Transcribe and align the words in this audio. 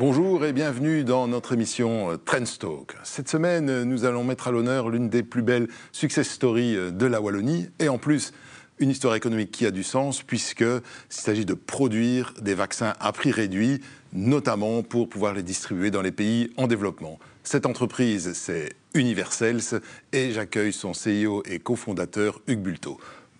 Bonjour 0.00 0.46
et 0.46 0.54
bienvenue 0.54 1.04
dans 1.04 1.28
notre 1.28 1.52
émission 1.52 2.18
Trendstalk. 2.24 2.96
Cette 3.02 3.28
semaine, 3.28 3.82
nous 3.82 4.06
allons 4.06 4.24
mettre 4.24 4.48
à 4.48 4.50
l'honneur 4.50 4.88
l'une 4.88 5.10
des 5.10 5.22
plus 5.22 5.42
belles 5.42 5.68
success 5.92 6.26
stories 6.26 6.90
de 6.90 7.04
la 7.04 7.20
Wallonie 7.20 7.68
et 7.78 7.90
en 7.90 7.98
plus 7.98 8.32
une 8.78 8.88
histoire 8.88 9.14
économique 9.14 9.50
qui 9.50 9.66
a 9.66 9.70
du 9.70 9.82
sens 9.82 10.22
puisqu'il 10.22 10.80
s'agit 11.10 11.44
de 11.44 11.52
produire 11.52 12.32
des 12.40 12.54
vaccins 12.54 12.94
à 12.98 13.12
prix 13.12 13.30
réduit, 13.30 13.82
notamment 14.14 14.82
pour 14.82 15.06
pouvoir 15.06 15.34
les 15.34 15.42
distribuer 15.42 15.90
dans 15.90 16.00
les 16.00 16.12
pays 16.12 16.50
en 16.56 16.66
développement. 16.66 17.18
Cette 17.42 17.66
entreprise, 17.66 18.32
c'est 18.32 18.70
Universels 18.94 19.82
et 20.14 20.32
j'accueille 20.32 20.72
son 20.72 20.92
CEO 20.92 21.42
et 21.44 21.58
cofondateur 21.58 22.40
Hugues 22.46 22.62
Bulto. 22.62 22.98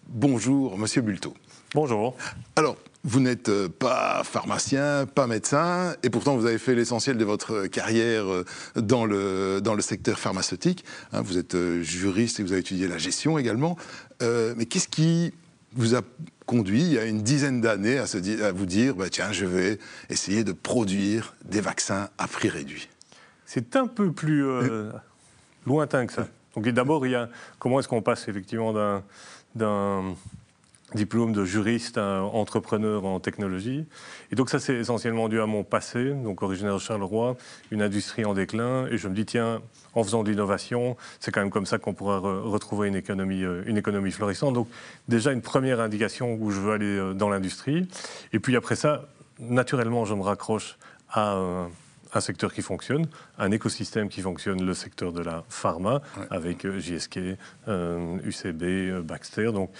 Bonjour, 0.09 0.77
monsieur 0.77 1.01
Bulto. 1.01 1.33
Bonjour. 1.73 2.17
Alors, 2.55 2.77
vous 3.03 3.21
n'êtes 3.21 3.49
euh, 3.49 3.69
pas 3.69 4.23
pharmacien, 4.25 5.07
pas 5.07 5.27
médecin, 5.27 5.95
et 6.03 6.11
pourtant 6.11 6.37
vous 6.37 6.47
avez 6.47 6.59
fait 6.59 6.75
l'essentiel 6.75 7.17
de 7.17 7.25
votre 7.25 7.67
carrière 7.67 8.31
euh, 8.31 8.45
dans 8.77 9.07
le, 9.07 9.61
dans 9.61 9.75
le 9.75 9.81
secteur 9.81 10.19
pharmaceutique. 10.19 10.85
Hein. 11.13 11.23
vous 11.23 11.39
êtes 11.39 11.55
euh, 11.55 11.83
juriste 11.83 12.41
et 12.41 12.43
vous 12.43 12.53
avez 12.53 12.61
étudié 12.61 12.89
la 12.89 12.99
gestion 12.99 13.39
également. 13.39 13.77
mais 14.21 14.67
qu'est-ce 14.67 14.89
qui 14.89 15.33
vous 15.73 15.95
a 15.95 16.03
conduit 16.47 16.83
il 16.83 16.93
y 16.93 16.99
a 16.99 17.05
une 17.05 17.23
dizaine 17.23 17.61
d'années 17.61 17.99
à, 17.99 18.05
à, 18.45 18.53
vous 18.53 18.67
dire 18.67 18.95
bah, 18.97 19.09
tiens, 19.09 19.33
je 19.33 19.47
vais 19.47 19.79
essayer 20.11 20.45
de 20.45 20.53
produire 20.53 21.35
des 21.45 21.61
vaccins 21.61 22.11
à 22.19 22.27
prix 22.27 22.49
réduit? 22.49 22.89
C'est 23.47 23.77
un 23.77 23.87
peu 23.87 24.13
plus 24.13 24.45
lointain 25.67 26.07
que 26.07 26.13
ça. 26.13 26.29
Donc 26.55 26.69
d'abord, 26.69 27.07
il 27.07 27.13
y 27.13 27.15
a 27.15 27.29
comment 27.59 27.81
est-ce 27.81 27.89
qu'on 27.89 28.03
passe 28.03 28.29
effectivement 28.29 28.73
d'un 29.55 30.15
diplôme 30.95 31.33
de 31.33 31.45
juriste 31.45 31.99
entrepreneur 31.99 33.05
en 33.05 33.21
technologie. 33.21 33.87
Et 34.33 34.35
donc 34.35 34.51
ça, 34.51 34.59
c'est 34.59 34.75
essentiellement 34.75 35.29
dû 35.29 35.41
à 35.41 35.47
mon 35.47 35.65
passé, 35.65 36.11
donc 36.11 36.43
originaire 36.43 36.75
de 36.75 36.81
Charleroi, 36.81 37.37
une 37.71 37.83
industrie 37.83 38.25
en 38.25 38.35
déclin. 38.35 38.87
Et 38.91 38.99
je 38.99 39.09
me 39.09 39.15
dis, 39.15 39.25
tiens, 39.25 39.61
en 39.95 40.05
faisant 40.05 40.23
de 40.23 40.31
l'innovation, 40.31 40.97
c'est 41.19 41.31
quand 41.31 41.41
même 41.41 41.51
comme 41.51 41.67
ça 41.67 41.79
qu'on 41.79 41.95
pourra 41.95 42.19
retrouver 42.19 42.89
une 42.89 42.97
économie, 42.97 43.45
euh, 43.45 43.63
une 43.67 43.77
économie 43.77 44.11
florissante. 44.11 44.55
Donc 44.55 44.69
déjà, 45.09 45.33
une 45.33 45.43
première 45.43 45.81
indication 45.81 46.37
où 46.41 46.51
je 46.51 46.61
veux 46.61 46.73
aller 46.73 46.97
euh, 46.97 47.15
dans 47.15 47.29
l'industrie. 47.29 47.89
Et 48.33 48.39
puis 48.39 48.57
après 48.57 48.77
ça, 48.77 49.05
naturellement, 49.39 50.05
je 50.05 50.15
me 50.15 50.23
raccroche 50.23 50.77
à 51.11 51.35
euh, 51.35 51.67
un 52.13 52.21
secteur 52.21 52.53
qui 52.53 52.63
fonctionne, 52.63 53.07
un 53.39 53.51
écosystème 53.51 54.09
qui 54.09 54.21
fonctionne, 54.21 54.65
le 54.65 54.75
secteur 54.75 55.13
de 55.13 55.23
la 55.23 55.45
pharma, 55.49 56.03
avec 56.31 56.67
JSK, 56.67 57.21
euh, 57.69 58.19
UCB, 58.25 59.05
Baxter. 59.05 59.53
Donc, 59.53 59.71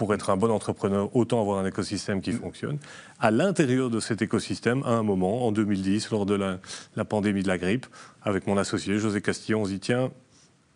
pour 0.00 0.14
être 0.14 0.30
un 0.30 0.38
bon 0.38 0.50
entrepreneur, 0.50 1.14
autant 1.14 1.42
avoir 1.42 1.58
un 1.58 1.66
écosystème 1.66 2.22
qui 2.22 2.32
fonctionne. 2.32 2.78
À 3.18 3.30
l'intérieur 3.30 3.90
de 3.90 4.00
cet 4.00 4.22
écosystème, 4.22 4.82
à 4.84 4.92
un 4.92 5.02
moment, 5.02 5.46
en 5.46 5.52
2010, 5.52 6.08
lors 6.10 6.24
de 6.24 6.32
la, 6.32 6.58
la 6.96 7.04
pandémie 7.04 7.42
de 7.42 7.48
la 7.48 7.58
grippe, 7.58 7.84
avec 8.22 8.46
mon 8.46 8.56
associé 8.56 8.96
José 8.96 9.20
Castillon, 9.20 9.60
on 9.60 9.64
se 9.66 9.72
dit 9.72 9.78
tiens, 9.78 10.10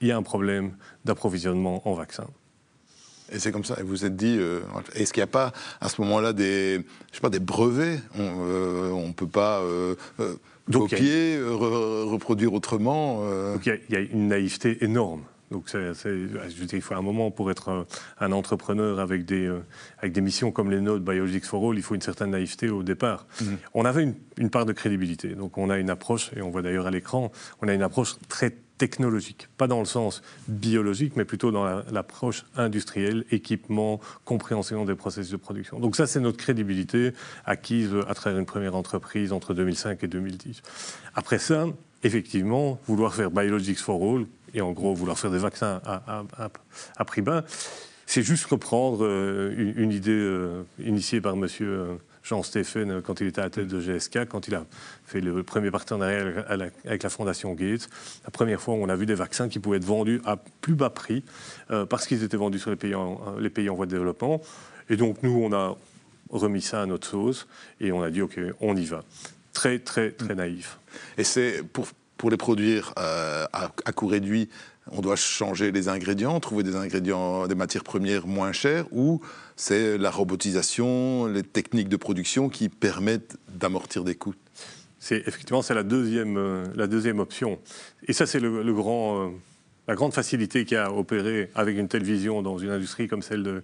il 0.03 0.09
y 0.09 0.13
a 0.13 0.17
un 0.19 0.23
problème 0.23 0.73
d'approvisionnement 1.07 1.89
en 1.89 1.95
vaccins. 1.95 2.27
Et 3.33 3.39
c'est 3.39 3.51
comme 3.51 3.65
ça. 3.65 3.77
Et 3.81 3.83
vous 3.83 3.89
vous 3.89 4.05
êtes 4.05 4.15
dit, 4.15 4.37
euh, 4.39 4.61
est-ce 4.95 5.15
qu'il 5.15 5.23
n'y 5.23 5.25
a 5.25 5.29
pas 5.29 5.55
à 5.81 5.89
ce 5.89 6.03
moment-là 6.03 6.35
des, 6.35 6.85
je 7.11 7.15
sais 7.15 7.23
pas, 7.23 7.31
des 7.31 7.41
brevets? 7.41 8.03
On 8.19 9.07
ne 9.09 9.13
peut 9.15 9.27
pas 9.27 9.61
euh, 9.61 9.95
copier, 10.71 11.39
reproduire 11.41 12.53
autrement. 12.53 13.23
Donc 13.55 13.65
il 13.65 13.81
y, 13.89 13.97
a 13.97 14.01
une 14.01 14.29
naïveté 14.29 14.85
énorme. 14.85 15.23
Donc 15.55 16.73
il 16.73 16.81
faut 16.83 16.95
un 16.95 17.03
moment 17.03 17.31
pour 17.31 17.51
être 17.51 17.87
un, 18.21 18.33
entrepreneur 18.33 18.99
avec 18.99 19.25
des, 19.25 19.51
avec 19.99 20.13
des 20.13 20.21
missions 20.21 20.51
comme 20.51 20.71
les 20.71 20.81
nôtres, 20.81 21.05
Biologics 21.05 21.45
for 21.45 21.71
All, 21.71 21.77
il 21.77 21.83
faut 21.83 21.95
une 21.95 22.03
certaine 22.03 22.31
naïveté 22.31 22.69
au 22.69 22.83
départ. 22.83 23.27
Mhm. 23.41 23.59
On 23.75 23.85
avait 23.85 24.03
une, 24.03 24.15
une, 24.39 24.51
part 24.51 24.67
de 24.67 24.73
crédibilité. 24.73 25.29
Donc 25.35 25.59
on 25.59 25.71
a 25.71 25.79
une 25.79 25.91
approche, 25.91 26.31
et 26.37 26.43
on 26.43 26.51
voit 26.51 26.63
d'ailleurs 26.63 26.87
à 26.87 26.91
l'écran, 26.91 27.31
on 27.63 27.69
a 27.69 27.75
une 27.75 27.83
approche 27.83 28.17
très 28.29 28.57
technologique, 28.79 29.49
pas 29.57 29.67
dans 29.67 29.79
le 29.79 29.85
sens 29.85 30.23
biologique, 30.49 31.15
mais 31.17 31.25
plutôt 31.25 31.51
dans 31.51 31.65
l'approche 31.65 32.45
industrielle, 32.57 33.25
équipement, 33.31 34.01
compréhension 34.25 34.85
des 34.85 34.95
processus 34.95 35.31
de 35.31 35.37
production. 35.37 35.79
Donc 35.79 35.97
ça, 35.97 36.07
c'est 36.07 36.21
notre 36.21 36.39
crédibilité 36.39 37.13
acquise 37.45 37.95
à 38.09 38.15
travers 38.15 38.39
une 38.39 38.47
première 38.47 38.75
entreprise 38.75 39.33
entre 39.33 39.55
2005 39.55 40.03
et 40.03 40.09
2010. 40.09 40.63
Après 41.15 41.39
ça, 41.39 41.67
effectivement, 42.03 42.81
vouloir 42.87 43.15
faire 43.15 43.31
Biologics 43.31 43.79
for 43.79 44.03
All, 44.03 44.27
et 44.55 44.61
en 44.61 44.73
gros 44.73 44.95
vouloir 44.95 45.19
faire 45.19 45.31
des 45.31 45.39
vaccins 45.39 45.81
à, 45.85 47.05
prix 47.05 47.23
bas, 47.23 47.45
c'est 48.07 48.23
juste 48.23 48.47
reprendre 48.47 49.05
euh, 49.05 49.73
une, 49.77 49.93
idée 49.93 50.13
euh, 50.13 50.63
initiée 50.79 51.21
par 51.21 51.37
monsieur... 51.37 51.69
Euh, 51.69 51.95
Jean 52.27 52.43
Stéphane 52.43 53.03
quand 53.03 53.21
il 53.21 53.27
était 53.27 53.43
à 53.43 53.45
la 53.45 53.51
tête 53.51 53.67
de 53.67 53.79
GSK, 53.79 54.25
quand 54.31 54.49
il 54.49 54.55
a 54.55 54.65
fait 55.05 55.21
le 55.21 55.43
premier 55.43 55.71
partenariat 55.71 56.47
avec 56.87 57.03
la 57.03 57.11
Fondation 57.11 57.53
Gates. 57.53 57.91
La 58.25 58.31
première 58.31 58.63
fois, 58.63 58.73
où 58.73 58.79
on 58.79 58.89
a 58.89 58.97
vu 58.97 59.05
des 59.05 59.15
vaccins 59.15 59.51
qui 59.51 59.59
pouvaient 59.59 59.77
être 59.77 59.85
vendus 59.85 60.23
à 60.25 60.39
plus 60.39 60.75
bas 60.75 60.89
prix 60.89 61.23
parce 61.69 62.07
qu'ils 62.07 62.23
étaient 62.23 62.39
vendus 62.39 62.61
sur 62.61 62.71
les 62.71 62.77
pays, 62.77 62.95
en, 62.95 63.37
les 63.39 63.51
pays 63.51 63.69
en 63.69 63.75
voie 63.75 63.85
de 63.85 63.91
développement. 63.91 64.41
Et 64.89 64.97
donc, 64.97 65.23
nous, 65.23 65.39
on 65.39 65.53
a 65.53 65.77
remis 66.31 66.63
ça 66.63 66.81
à 66.81 66.87
notre 66.87 67.07
sauce 67.07 67.47
et 67.79 67.93
on 67.93 68.03
a 68.03 68.11
dit, 68.11 68.23
OK, 68.23 68.41
on 68.59 68.75
y 68.75 68.87
va. 68.87 69.05
Très, 69.53 69.79
très, 69.79 70.11
très 70.11 70.35
naïf. 70.35 70.79
Et 71.19 71.25
c'est 71.25 71.63
pour, 71.63 71.89
pour 72.25 72.31
les 72.31 72.39
produire 72.39 72.95
euh, 72.99 73.45
à, 73.53 73.93
coût 73.93 74.07
réduit, 74.07 74.49
on 74.91 75.03
doit 75.03 75.15
changer 75.15 75.73
les 75.73 75.91
ingrédients, 75.91 76.41
trouver 76.41 76.63
des 76.63 76.75
ingrédients, 76.75 77.47
des 77.47 77.55
matières 77.55 77.85
premières 77.85 78.27
moins 78.27 78.53
chères, 78.53 78.87
ou 78.93 79.21
c'est 79.57 79.99
la 79.99 80.11
robotisation, 80.11 81.27
les 81.27 81.43
techniques 81.43 81.91
de 81.91 81.99
production 81.99 82.49
qui 82.49 82.71
permettent 82.71 83.37
d'amortir 83.51 84.05
des 84.05 84.15
coûts 84.15 84.35
C'est 85.01 85.19
effectivement 85.29 85.61
c'est 85.61 85.75
la 85.75 85.83
deuxième 85.83 86.39
euh, 86.39 86.65
la 86.75 86.87
deuxième 86.87 87.19
option. 87.19 87.59
Et 88.09 88.15
ça 88.15 88.25
c'est 88.25 88.41
le, 88.41 88.73
grand 88.73 89.27
euh, 89.27 89.31
la 89.87 89.95
grande 89.95 90.15
facilité 90.15 90.65
qu'il 90.65 90.77
y 90.77 90.79
a 90.79 90.87
à 90.87 90.93
opérer 90.93 91.51
avec 91.55 91.77
une 91.77 91.89
telle 91.89 92.05
vision 92.05 92.41
dans 92.41 92.57
une 92.57 92.71
industrie 92.71 93.07
comme 93.07 93.21
celle 93.21 93.43
de, 93.43 93.61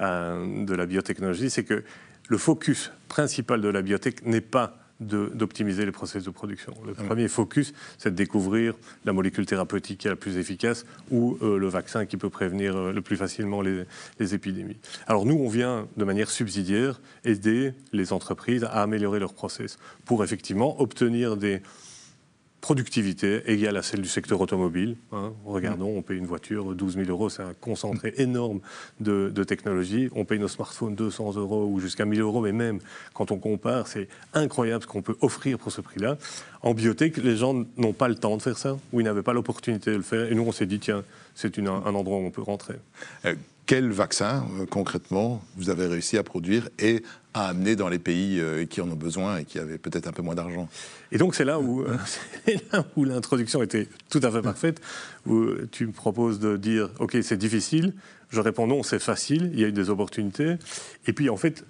de 0.00 0.74
la 0.74 0.86
biotechnologie, 0.86 1.48
c'est 1.48 1.62
que 1.62 1.84
le 2.28 2.38
focus 2.38 2.90
principal 3.06 3.60
de 3.60 3.68
la 3.68 3.82
biotech 3.82 4.26
n'est 4.26 4.40
pas 4.40 4.79
d'optimiser 5.00 5.86
les 5.86 5.92
processus 5.92 6.24
de 6.24 6.30
production. 6.30 6.74
Le 6.86 6.92
premier 6.92 7.28
focus, 7.28 7.72
c'est 7.98 8.10
de 8.10 8.16
découvrir 8.16 8.74
la 9.04 9.12
molécule 9.12 9.46
thérapeutique 9.46 10.00
qui 10.00 10.06
est 10.06 10.10
la 10.10 10.16
plus 10.16 10.36
efficace 10.36 10.84
ou 11.10 11.38
euh, 11.42 11.58
le 11.58 11.68
vaccin 11.68 12.04
qui 12.04 12.16
peut 12.16 12.30
prévenir 12.30 12.76
euh, 12.76 12.92
le 12.92 13.00
plus 13.00 13.16
facilement 13.16 13.62
les, 13.62 13.84
les, 14.18 14.34
épidémies. 14.34 14.76
Alors 15.06 15.24
nous, 15.24 15.36
on 15.36 15.48
vient 15.48 15.88
de 15.96 16.04
manière 16.04 16.30
subsidiaire 16.30 17.00
aider 17.24 17.72
les 17.92 18.12
entreprises 18.12 18.64
à 18.64 18.82
améliorer 18.82 19.18
leurs 19.18 19.34
process 19.34 19.78
pour 20.04 20.22
effectivement 20.22 20.80
obtenir 20.80 21.36
des 21.36 21.62
productivité 22.60 23.42
égale 23.50 23.76
à 23.76 23.82
celle 23.82 24.02
du 24.02 24.08
secteur 24.08 24.40
automobile. 24.40 24.96
Hein. 25.12 25.32
Regardons, 25.44 25.96
on 25.96 26.02
paye 26.02 26.18
une 26.18 26.26
voiture 26.26 26.74
12 26.74 26.96
000 26.96 27.08
euros, 27.08 27.28
c'est 27.28 27.42
un 27.42 27.54
concentré 27.54 28.14
énorme 28.18 28.60
de, 29.00 29.30
technologie. 29.44 30.10
On 30.14 30.24
paye 30.24 30.38
nos 30.38 30.48
smartphones 30.48 30.94
200 30.94 31.36
euros 31.36 31.66
ou 31.66 31.80
jusqu'à 31.80 32.04
1000 32.04 32.20
euros, 32.20 32.40
mais 32.42 32.52
même 32.52 32.80
quand 33.14 33.30
on 33.30 33.38
compare, 33.38 33.86
c'est 33.86 34.08
incroyable 34.34 34.82
ce 34.82 34.88
qu'on 34.88 35.02
peut 35.02 35.16
offrir 35.20 35.58
pour 35.58 35.72
ce 35.72 35.80
prix-là. 35.80 36.18
En 36.62 36.74
biotech, 36.74 37.16
les 37.16 37.36
gens 37.36 37.64
n'ont 37.76 37.94
pas 37.94 38.08
le 38.08 38.14
temps 38.14 38.36
de 38.36 38.42
faire 38.42 38.58
ça, 38.58 38.76
ou 38.92 39.00
ils 39.00 39.04
n'avaient 39.04 39.22
pas 39.22 39.32
l'opportunité 39.32 39.92
de 39.92 39.96
le 39.96 40.02
faire. 40.02 40.30
Et 40.30 40.34
nous, 40.34 40.42
on 40.42 40.52
s'est 40.52 40.66
dit, 40.66 40.78
tiens, 40.78 41.02
c'est 41.34 41.58
un 41.58 41.94
endroit 41.94 42.18
où 42.18 42.26
on 42.26 42.30
peut 42.30 42.42
rentrer. 42.42 42.74
Euh, 43.24 43.34
quel 43.70 43.92
vaccin, 43.92 44.48
euh, 44.58 44.66
concrètement, 44.66 45.40
vous 45.56 45.70
avez 45.70 45.86
réussi 45.86 46.18
à 46.18 46.24
produire 46.24 46.68
et 46.80 47.04
à 47.34 47.50
amener 47.50 47.76
dans 47.76 47.88
les 47.88 48.00
pays 48.00 48.40
euh, 48.40 48.66
qui 48.66 48.80
en 48.80 48.90
ont 48.90 48.96
besoin 48.96 49.36
et 49.36 49.44
qui 49.44 49.60
avaient 49.60 49.78
peut-être 49.78 50.08
un 50.08 50.12
peu 50.12 50.22
moins 50.22 50.34
d'argent? 50.34 50.68
Et 51.12 51.18
donc, 51.18 51.36
c'est 51.36 51.44
là 51.44 51.60
où, 51.60 51.84
où 52.96 53.04
l'introduction 53.04 53.62
était 53.62 53.86
tout 54.08 54.18
à 54.24 54.32
fait 54.32 54.42
parfaite, 54.42 54.80
où 55.24 55.52
tu 55.70 55.86
me 55.86 55.92
proposes 55.92 56.40
de 56.40 56.56
dire, 56.56 56.90
OK, 56.98 57.16
c'est 57.22 57.36
difficile. 57.36 57.94
Je 58.30 58.40
réponds 58.40 58.66
non, 58.66 58.82
c'est 58.82 58.98
facile, 58.98 59.52
il 59.54 59.60
y 59.60 59.64
a 59.64 59.68
eu 59.68 59.72
des 59.72 59.88
opportunités. 59.88 60.56
Et 61.06 61.12
puis, 61.12 61.30
en 61.30 61.36
fait, 61.36 61.64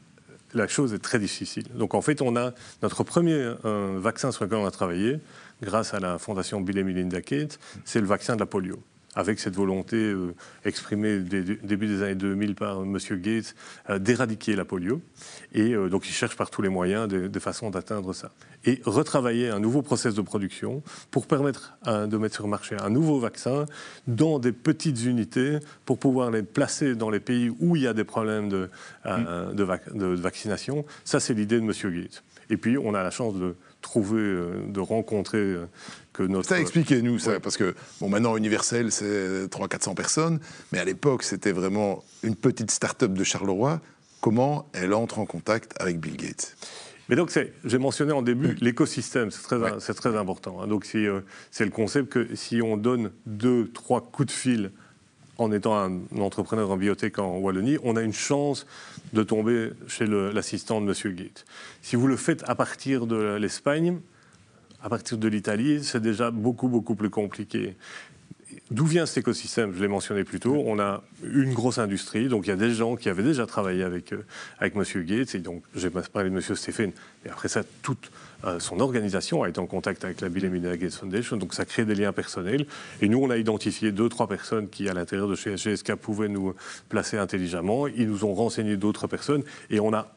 la 0.54 0.68
chose 0.68 0.94
est 0.94 1.00
très 1.00 1.18
difficile. 1.18 1.64
Donc, 1.74 1.92
en 1.92 2.00
fait, 2.00 2.22
on 2.22 2.34
a 2.34 2.54
notre 2.82 3.04
premier 3.04 3.52
vaccin 3.98 4.32
sur 4.32 4.44
lequel 4.44 4.56
on 4.56 4.66
a 4.66 4.70
travaillé, 4.70 5.18
grâce 5.60 5.92
à 5.92 6.00
la 6.00 6.18
fondation 6.18 6.62
Bill 6.62 6.78
et 6.78 6.82
Melinda 6.82 7.20
Gates, 7.20 7.58
c'est 7.84 8.00
le 8.00 8.06
vaccin 8.06 8.36
de 8.36 8.40
la 8.40 8.46
polio 8.46 8.82
avec 9.14 9.40
cette 9.40 9.56
volonté 9.56 9.96
euh, 9.96 10.34
exprimée 10.64 11.18
dès, 11.18 11.42
début 11.42 11.86
des 11.86 12.02
années 12.02 12.14
2000 12.14 12.54
par 12.54 12.82
M. 12.82 12.96
Gates 13.12 13.54
euh, 13.88 13.98
d'éradiquer 13.98 14.54
la 14.54 14.64
polio. 14.64 15.00
Et 15.52 15.74
euh, 15.74 15.88
donc 15.88 16.08
il 16.08 16.12
cherche 16.12 16.36
par 16.36 16.50
tous 16.50 16.62
les 16.62 16.68
moyens 16.68 17.08
des 17.08 17.40
façons 17.40 17.70
d'atteindre 17.70 18.12
ça. 18.12 18.30
Et 18.64 18.80
retravailler 18.84 19.48
un 19.48 19.58
nouveau 19.58 19.82
process 19.82 20.14
de 20.14 20.20
production 20.20 20.82
pour 21.10 21.26
permettre 21.26 21.78
de 21.86 22.16
mettre 22.18 22.34
sur 22.34 22.44
le 22.44 22.50
marché 22.50 22.76
un 22.78 22.90
nouveau 22.90 23.18
vaccin 23.18 23.64
dans 24.06 24.38
des 24.38 24.52
petites 24.52 25.02
unités 25.04 25.58
pour 25.86 25.98
pouvoir 25.98 26.30
les 26.30 26.42
placer 26.42 26.94
dans 26.94 27.08
les 27.08 27.20
pays 27.20 27.50
où 27.58 27.76
il 27.76 27.82
y 27.82 27.86
a 27.86 27.94
des 27.94 28.04
problèmes 28.04 28.50
de, 28.50 28.68
mm. 29.06 29.54
de 29.54 30.06
vaccination. 30.14 30.84
Ça, 31.04 31.20
c'est 31.20 31.32
l'idée 31.32 31.58
de 31.58 31.64
M. 31.64 31.72
Gates. 31.72 32.22
Et 32.50 32.56
puis, 32.56 32.76
on 32.76 32.94
a 32.94 33.02
la 33.02 33.10
chance 33.10 33.34
de 33.34 33.56
trouver, 33.80 34.18
de 34.66 34.80
rencontrer 34.80 35.56
ça, 36.42 36.60
expliquez-nous 36.60 37.18
ça, 37.18 37.40
parce 37.40 37.56
que 37.56 37.74
bon, 38.00 38.08
maintenant 38.08 38.36
Universel, 38.36 38.92
c'est 38.92 39.46
300-400 39.46 39.94
personnes, 39.94 40.40
mais 40.72 40.78
à 40.78 40.84
l'époque, 40.84 41.22
c'était 41.22 41.52
vraiment 41.52 42.04
une 42.22 42.36
petite 42.36 42.70
start-up 42.70 43.12
de 43.12 43.24
Charleroi. 43.24 43.80
Comment 44.20 44.68
elle 44.74 44.92
entre 44.92 45.18
en 45.18 45.24
contact 45.24 45.72
avec 45.80 45.98
Bill 45.98 46.16
Gates? 46.16 46.56
Mais 47.08 47.16
donc, 47.16 47.36
j'ai 47.64 47.78
mentionné 47.78 48.12
en 48.12 48.22
début 48.22 48.54
l'écosystème, 48.60 49.30
c'est 49.30 49.42
très, 49.42 49.94
très 49.94 50.16
important. 50.16 50.60
Hein. 50.60 50.68
Donc, 50.68 50.86
euh, 50.94 51.22
c'est 51.50 51.64
le 51.64 51.70
concept 51.70 52.10
que 52.10 52.36
si 52.36 52.62
on 52.62 52.76
donne 52.76 53.10
deux, 53.26 53.68
trois 53.72 54.00
coups 54.00 54.28
de 54.28 54.32
fil 54.32 54.70
en 55.40 55.52
étant 55.52 55.76
un 55.76 56.00
entrepreneur 56.18 56.70
en 56.70 56.76
biotech 56.76 57.18
en 57.18 57.38
Wallonie, 57.38 57.78
on 57.82 57.96
a 57.96 58.02
une 58.02 58.12
chance 58.12 58.66
de 59.12 59.22
tomber 59.22 59.70
chez 59.88 60.06
l'assistant 60.06 60.80
de 60.80 60.86
M. 60.86 61.14
Gates. 61.14 61.44
Si 61.82 61.96
vous 61.96 62.06
le 62.06 62.16
faites 62.16 62.42
à 62.46 62.54
partir 62.54 63.06
de 63.06 63.36
l'Espagne, 63.36 63.98
à 64.82 64.88
partir 64.88 65.18
de 65.18 65.28
l'Italie, 65.28 65.82
c'est 65.84 66.00
déjà 66.00 66.30
beaucoup, 66.30 66.68
beaucoup 66.68 66.94
plus 66.94 67.10
compliqué. 67.10 67.76
D'où 68.70 68.86
vient 68.86 69.04
cet 69.04 69.18
écosystème? 69.18 69.72
Je 69.74 69.80
l'ai 69.80 69.88
mentionné 69.88 70.22
plus 70.22 70.38
tôt. 70.38 70.62
On 70.64 70.78
a 70.78 71.02
une 71.24 71.52
grosse 71.52 71.78
industrie, 71.78 72.28
donc 72.28 72.46
il 72.46 72.50
y 72.50 72.52
a 72.52 72.56
des 72.56 72.72
gens 72.72 72.94
qui 72.94 73.08
avaient 73.08 73.22
déjà 73.22 73.46
travaillé 73.46 73.82
avec, 73.82 74.12
euh, 74.12 74.24
avec 74.58 74.76
M. 74.76 74.84
Gates, 75.04 75.34
et 75.34 75.38
donc 75.40 75.62
j'ai 75.74 75.90
parlé 75.90 76.30
de 76.30 76.34
M. 76.34 76.40
Stéphane, 76.40 76.92
mais 77.24 77.30
après 77.30 77.48
ça, 77.48 77.62
toute 77.82 78.10
son 78.58 78.80
organisation 78.80 79.42
a 79.42 79.48
été 79.48 79.60
en 79.60 79.66
contact 79.66 80.04
avec 80.04 80.20
la 80.20 80.28
Bill 80.28 80.44
et 80.44 80.48
Melinda 80.48 80.76
Gates 80.76 80.94
Foundation, 80.94 81.36
donc 81.36 81.54
ça 81.54 81.64
crée 81.64 81.84
des 81.84 81.94
liens 81.94 82.12
personnels. 82.12 82.66
Et 83.00 83.08
nous, 83.08 83.18
on 83.18 83.30
a 83.30 83.36
identifié 83.36 83.92
deux, 83.92 84.08
trois 84.08 84.28
personnes 84.28 84.68
qui, 84.68 84.88
à 84.88 84.94
l'intérieur 84.94 85.28
de 85.28 85.34
chez 85.34 85.56
SGSK, 85.56 85.94
pouvaient 85.96 86.28
nous 86.28 86.54
placer 86.88 87.18
intelligemment. 87.18 87.86
Ils 87.86 88.08
nous 88.08 88.24
ont 88.24 88.34
renseigné 88.34 88.76
d'autres 88.76 89.06
personnes, 89.06 89.42
et 89.70 89.80
on 89.80 89.92
a 89.92 90.14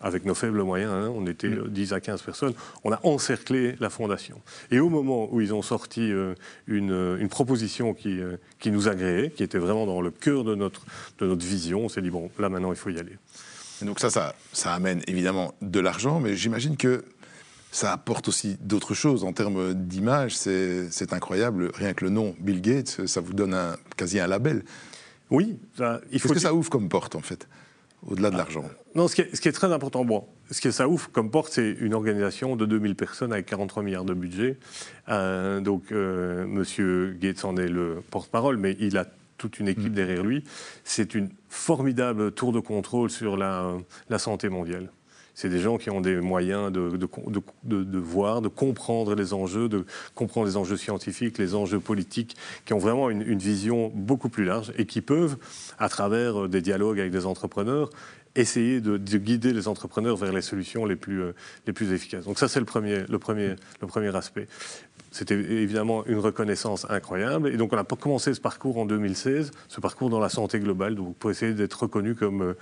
avec 0.00 0.24
nos 0.24 0.34
faibles 0.34 0.62
moyens, 0.62 0.90
hein, 0.92 1.12
on 1.14 1.26
était 1.26 1.50
10 1.50 1.90
mm. 1.90 1.94
à 1.94 2.00
15 2.00 2.22
personnes, 2.22 2.54
on 2.84 2.92
a 2.92 3.00
encerclé 3.02 3.76
la 3.80 3.90
fondation. 3.90 4.40
Et 4.70 4.80
au 4.80 4.88
moment 4.88 5.28
où 5.30 5.40
ils 5.40 5.52
ont 5.52 5.62
sorti 5.62 6.10
euh, 6.10 6.34
une, 6.66 7.28
proposition 7.28 7.92
qui, 7.94 8.20
euh, 8.20 8.36
qui 8.58 8.70
nous 8.70 8.88
agréait, 8.88 9.30
qui 9.30 9.42
était 9.42 9.58
vraiment 9.58 9.86
dans 9.86 10.00
le 10.00 10.10
cœur 10.10 10.44
de 10.44 10.54
notre, 10.54 10.86
de 11.18 11.26
notre 11.26 11.44
vision, 11.44 11.84
on 11.84 11.88
s'est 11.88 12.02
dit, 12.02 12.10
bon, 12.10 12.30
là 12.38 12.48
maintenant, 12.48 12.72
il 12.72 12.78
faut 12.78 12.90
y 12.90 12.98
aller. 12.98 13.16
donc 13.82 14.00
ça, 14.00 14.10
ça, 14.10 14.34
ça 14.52 14.72
amène 14.72 15.02
évidemment 15.06 15.54
de 15.60 15.80
l'argent, 15.80 16.18
mais 16.18 16.34
j'imagine 16.34 16.76
que 16.76 17.04
ça 17.70 17.92
apporte 17.92 18.28
aussi 18.28 18.56
d'autres 18.60 18.94
choses 18.94 19.24
en 19.24 19.32
termes 19.32 19.74
d'image. 19.74 20.36
C'est 20.36 21.12
incroyable, 21.12 21.70
rien 21.74 21.94
que 21.94 22.04
le 22.04 22.10
nom 22.10 22.34
Bill 22.40 22.60
Gates, 22.60 23.06
ça 23.06 23.20
vous 23.20 23.32
donne 23.32 23.54
un, 23.54 23.76
quasi 23.96 24.18
un 24.18 24.26
label. 24.26 24.64
Oui, 25.30 25.58
il 26.10 26.18
faut. 26.18 26.28
Qu'est-ce 26.28 26.34
que 26.34 26.40
ça 26.40 26.54
ouvre 26.54 26.70
comme 26.70 26.88
porte 26.88 27.14
en 27.14 27.20
fait 27.20 27.48
au-delà 28.06 28.30
de 28.30 28.36
l'argent 28.36 28.64
Non, 28.94 29.08
ce 29.08 29.14
qui, 29.14 29.20
est, 29.20 29.52
très 29.52 29.72
important, 29.72 30.04
bon, 30.04 30.24
ce 30.50 30.60
que 30.60 30.70
ça 30.70 30.88
ouvre 30.88 31.10
comme 31.12 31.30
porte, 31.30 31.52
c'est 31.52 31.70
une 31.80 31.94
organisation 31.94 32.56
de 32.56 32.64
2000 32.64 32.96
personnes 32.96 33.32
avec 33.32 33.46
43 33.46 33.82
milliards 33.82 34.04
de 34.04 34.14
budget. 34.14 34.58
Euh, 35.08 35.60
donc, 35.60 35.92
euh, 35.92 36.44
M. 36.44 37.16
Gates 37.20 37.44
en 37.44 37.56
est 37.56 37.68
le 37.68 38.02
porte-parole, 38.10 38.56
mais 38.56 38.76
il 38.80 38.96
a 38.96 39.06
toute 39.36 39.58
une 39.58 39.68
équipe 39.68 39.92
mm. 39.92 39.94
derrière 39.94 40.22
lui. 40.22 40.44
C'est 40.84 41.14
une 41.14 41.28
formidable 41.48 42.32
tour 42.32 42.52
de 42.52 42.60
contrôle 42.60 43.10
sur 43.10 43.36
la 43.36 44.18
santé 44.18 44.48
mondiale. 44.48 44.90
C'est 45.40 45.48
des 45.48 45.58
gens 45.58 45.78
qui 45.78 45.88
ont 45.88 46.02
des 46.02 46.20
moyens 46.20 46.70
de, 46.70 47.98
voir, 47.98 48.42
de 48.42 48.48
comprendre 48.48 49.14
les 49.14 49.32
enjeux, 49.32 49.70
de 49.70 49.86
comprendre 50.14 50.46
les 50.46 50.58
enjeux 50.58 50.76
scientifiques, 50.76 51.38
les 51.38 51.54
enjeux 51.54 51.80
politiques, 51.80 52.36
qui 52.66 52.74
ont 52.74 52.78
vraiment 52.78 53.08
une, 53.08 53.38
vision 53.38 53.90
beaucoup 53.94 54.28
plus 54.28 54.44
large 54.44 54.70
et 54.76 54.84
qui 54.84 55.00
peuvent, 55.00 55.38
à 55.78 55.88
travers 55.88 56.42
euh, 56.42 56.48
des 56.48 56.60
dialogues 56.60 57.00
avec 57.00 57.10
des 57.10 57.24
entrepreneurs, 57.24 57.88
essayer 58.36 58.82
de, 58.82 58.98
guider 58.98 59.54
les 59.54 59.66
entrepreneurs 59.66 60.18
vers 60.18 60.34
les 60.34 60.42
solutions 60.42 60.84
les 60.84 60.94
plus, 60.94 61.22
euh, 61.22 61.32
les 61.66 61.72
plus 61.72 61.94
efficaces. 61.94 62.26
Donc 62.26 62.38
ça, 62.38 62.46
c'est 62.46 62.60
le 62.60 62.66
premier, 62.66 63.04
le, 63.08 63.18
premier, 63.18 63.56
le 63.80 63.86
premier 63.86 64.14
aspect. 64.14 64.46
C'était 65.10 65.36
évidemment 65.36 66.04
une 66.04 66.18
reconnaissance 66.18 66.86
incroyable. 66.90 67.48
Et 67.48 67.56
donc 67.56 67.72
on 67.72 67.78
a 67.78 67.84
commencé 67.84 68.34
ce 68.34 68.42
parcours 68.42 68.76
en 68.76 68.84
2016, 68.84 69.52
ce 69.68 69.80
parcours 69.80 70.10
dans 70.10 70.20
la 70.20 70.28
santé 70.28 70.60
globale, 70.60 70.96
pour 71.18 71.30
essayer 71.30 71.54
d'être 71.54 71.84
reconnu 71.84 72.14
comme, 72.14 72.42
euh, 72.42 72.58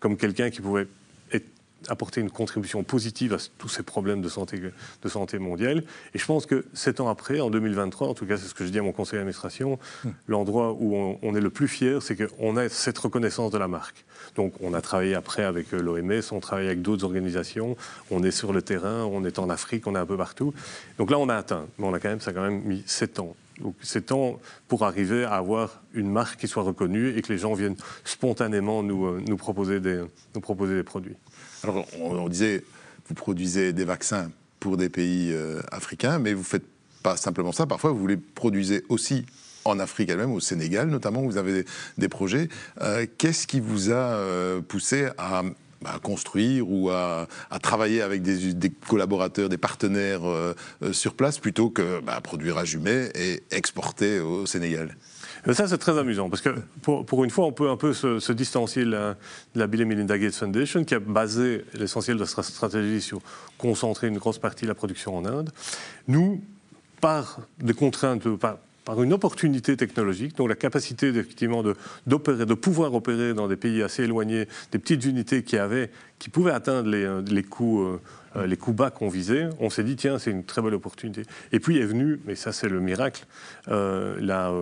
comme 0.00 0.16
quelqu'un 0.16 0.50
qui 0.50 0.60
pouvait 0.60 0.88
apporter 1.88 2.20
une 2.20 2.30
contribution 2.30 2.82
positive 2.82 3.34
à 3.34 3.38
tous 3.58 3.68
ces 3.68 3.82
problèmes 3.82 4.22
de 4.22 4.28
santé, 4.28 4.60
de 4.60 5.08
santé 5.08 5.38
mondiale. 5.38 5.84
Et 6.14 6.18
je 6.18 6.26
pense 6.26 6.46
que 6.46 6.64
sept 6.74 7.00
ans 7.00 7.08
après, 7.08 7.40
en 7.40 7.50
2023, 7.50 8.08
en 8.08 8.14
tout 8.14 8.26
cas 8.26 8.36
c'est 8.36 8.46
ce 8.46 8.54
que 8.54 8.64
je 8.64 8.70
dis 8.70 8.78
à 8.78 8.82
mon 8.82 8.92
conseil 8.92 9.18
d'administration, 9.18 9.78
hmm. 10.04 10.10
l'endroit 10.28 10.72
où 10.72 11.18
on, 11.22 11.34
est 11.34 11.40
le 11.40 11.50
plus 11.50 11.68
fier, 11.68 12.02
c'est 12.02 12.16
qu'on 12.16 12.56
a 12.56 12.68
cette 12.68 12.98
reconnaissance 12.98 13.50
de 13.50 13.58
la 13.58 13.68
marque. 13.68 14.04
Donc 14.34 14.54
on 14.60 14.74
a 14.74 14.80
travaillé 14.80 15.14
après 15.14 15.44
avec 15.44 15.72
euh, 15.72 15.80
l'OMS, 15.80 16.22
on 16.32 16.40
travaille 16.40 16.66
avec 16.66 16.82
d'autres 16.82 17.04
organisations, 17.04 17.76
on 18.10 18.22
est 18.22 18.30
sur 18.30 18.52
le 18.52 18.62
terrain, 18.62 19.04
on 19.04 19.24
est 19.24 19.38
en 19.38 19.50
Afrique, 19.50 19.86
on 19.86 19.94
est 19.94 19.98
un 19.98 20.06
peu 20.06 20.16
partout. 20.16 20.54
Donc 20.98 21.10
là 21.10 21.18
on 21.18 21.28
a 21.28 21.36
atteint, 21.36 21.66
mais 21.78 21.86
on 21.86 21.94
a 21.94 22.00
quand 22.00 22.08
même, 22.08 22.20
ça 22.20 22.30
a 22.30 22.34
quand 22.34 22.42
même 22.42 22.62
mis 22.62 22.82
sept 22.86 23.20
ans. 23.20 23.36
Donc 23.60 23.74
c'est 23.80 24.06
temps 24.06 24.38
pour 24.68 24.84
arriver 24.84 25.24
à 25.24 25.34
avoir 25.34 25.80
une 25.94 26.10
marque 26.10 26.38
qui 26.38 26.48
soit 26.48 26.62
reconnue 26.62 27.16
et 27.16 27.22
que 27.22 27.32
les 27.32 27.38
gens 27.38 27.54
viennent 27.54 27.76
spontanément 28.04 28.82
nous, 28.82 29.06
euh, 29.06 29.22
nous, 29.26 29.36
proposer, 29.36 29.80
des, 29.80 30.02
nous 30.34 30.40
proposer 30.40 30.74
des 30.74 30.82
produits. 30.82 31.16
Alors 31.68 31.86
on, 32.00 32.28
disait, 32.28 32.64
vous 33.08 33.14
produisez 33.14 33.72
des 33.72 33.84
vaccins 33.84 34.30
pour 34.60 34.76
des 34.76 34.88
pays 34.88 35.32
euh, 35.32 35.60
africains, 35.70 36.18
mais 36.18 36.32
vous 36.32 36.40
ne 36.40 36.44
faites 36.44 36.66
pas 37.02 37.16
simplement 37.16 37.52
ça. 37.52 37.66
Parfois, 37.66 37.92
vous 37.92 38.06
les 38.06 38.16
produisez 38.16 38.84
aussi 38.88 39.26
en 39.64 39.78
Afrique 39.78 40.10
elle-même, 40.10 40.32
au 40.32 40.40
Sénégal 40.40 40.88
notamment, 40.88 41.22
vous 41.22 41.36
avez 41.38 41.64
des, 41.98 42.08
projets. 42.08 42.48
Euh, 42.80 43.06
qu'est-ce 43.18 43.46
qui 43.46 43.58
vous 43.60 43.90
a 43.90 44.16
poussé 44.68 45.08
à 45.18 45.42
bah, 45.82 45.92
à 45.94 45.98
construire 45.98 46.68
ou 46.70 46.90
à, 46.90 47.28
travailler 47.62 48.00
avec 48.00 48.22
des, 48.22 48.70
collaborateurs, 48.70 49.48
des 49.48 49.58
partenaires 49.58 50.24
euh, 50.24 50.54
euh, 50.82 50.92
sur 50.92 51.14
place 51.14 51.38
plutôt 51.38 51.68
que 51.68 52.00
bah, 52.00 52.18
produire 52.22 52.56
à 52.56 52.64
Jumet 52.64 53.10
et 53.14 53.42
exporter 53.50 54.20
au 54.20 54.46
Sénégal? 54.46 54.96
Ça, 55.54 55.68
c'est 55.68 55.78
très 55.78 55.96
amusant, 55.96 56.28
parce 56.28 56.42
que 56.42 56.50
pour, 56.82 57.24
une 57.24 57.30
fois, 57.30 57.46
on 57.46 57.52
peut 57.52 57.70
un 57.70 57.76
peu 57.76 57.92
se, 57.92 58.32
distancier 58.32 58.84
de 58.84 59.14
la, 59.54 59.66
Bill 59.66 59.86
Melinda 59.86 60.18
Gates 60.18 60.34
Foundation, 60.34 60.84
qui 60.84 60.94
a 60.94 60.98
basé 60.98 61.64
l'essentiel 61.74 62.16
de 62.16 62.24
sa 62.24 62.42
stratégie 62.42 63.00
sur 63.00 63.20
concentrer 63.56 64.08
une 64.08 64.18
grosse 64.18 64.38
partie 64.38 64.64
de 64.64 64.68
la 64.68 64.74
production 64.74 65.16
en 65.16 65.24
Inde. 65.24 65.50
Nous, 66.08 66.42
par 67.00 67.40
des 67.60 67.74
contraintes, 67.74 68.26
par, 68.36 68.58
une 69.02 69.12
opportunité 69.12 69.76
technologique, 69.76 70.36
donc 70.36 70.48
la 70.48 70.54
capacité 70.54 71.08
effectivement 71.08 71.64
d'opérer, 72.06 72.46
de 72.46 72.54
pouvoir 72.54 72.94
opérer 72.94 73.34
dans 73.34 73.48
des 73.48 73.56
pays 73.56 73.82
assez 73.82 74.04
éloignés, 74.04 74.46
des 74.70 74.78
petites 74.78 75.04
unités 75.04 75.42
qui 75.42 75.56
avaient, 75.56 75.90
qui 76.20 76.30
pouvaient 76.30 76.52
atteindre 76.52 76.88
les, 76.88 77.04
euh, 77.04 77.42
coûts. 77.48 77.82
Euh, 77.82 78.00
euh, 78.36 78.46
les 78.46 78.58
coups 78.58 78.76
bas 78.76 78.90
qu'on 78.90 79.08
visait, 79.08 79.48
on 79.60 79.70
s'est 79.70 79.82
dit 79.82 79.96
tiens 79.96 80.18
c'est 80.18 80.30
une 80.30 80.44
très 80.44 80.60
belle 80.60 80.74
opportunité. 80.74 81.22
Et 81.52 81.58
puis 81.58 81.78
est 81.78 81.86
venu, 81.86 82.20
mais 82.26 82.34
ça 82.34 82.52
c'est 82.52 82.68
le 82.68 82.80
miracle, 82.80 83.24
la, 83.66 84.52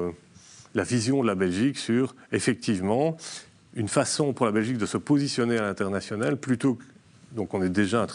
la 0.75 0.82
vision 0.82 1.23
de 1.23 1.26
la 1.26 1.35
Belgique 1.35 1.79
sur 1.79 2.15
effectivement 2.32 3.17
une 3.75 3.88
façon 3.88 4.32
pour 4.32 4.46
la 4.46 4.53
Belgique 4.53 4.79
de 4.79 4.87
se 4.87 4.96
positionner 4.96 5.58
à 5.58 5.63
l'international 5.63 6.37
plutôt 6.37 6.75
que 6.75 6.84
donc 7.34 7.53
on 7.53 7.63
est 7.63 7.69
déjà 7.69 8.06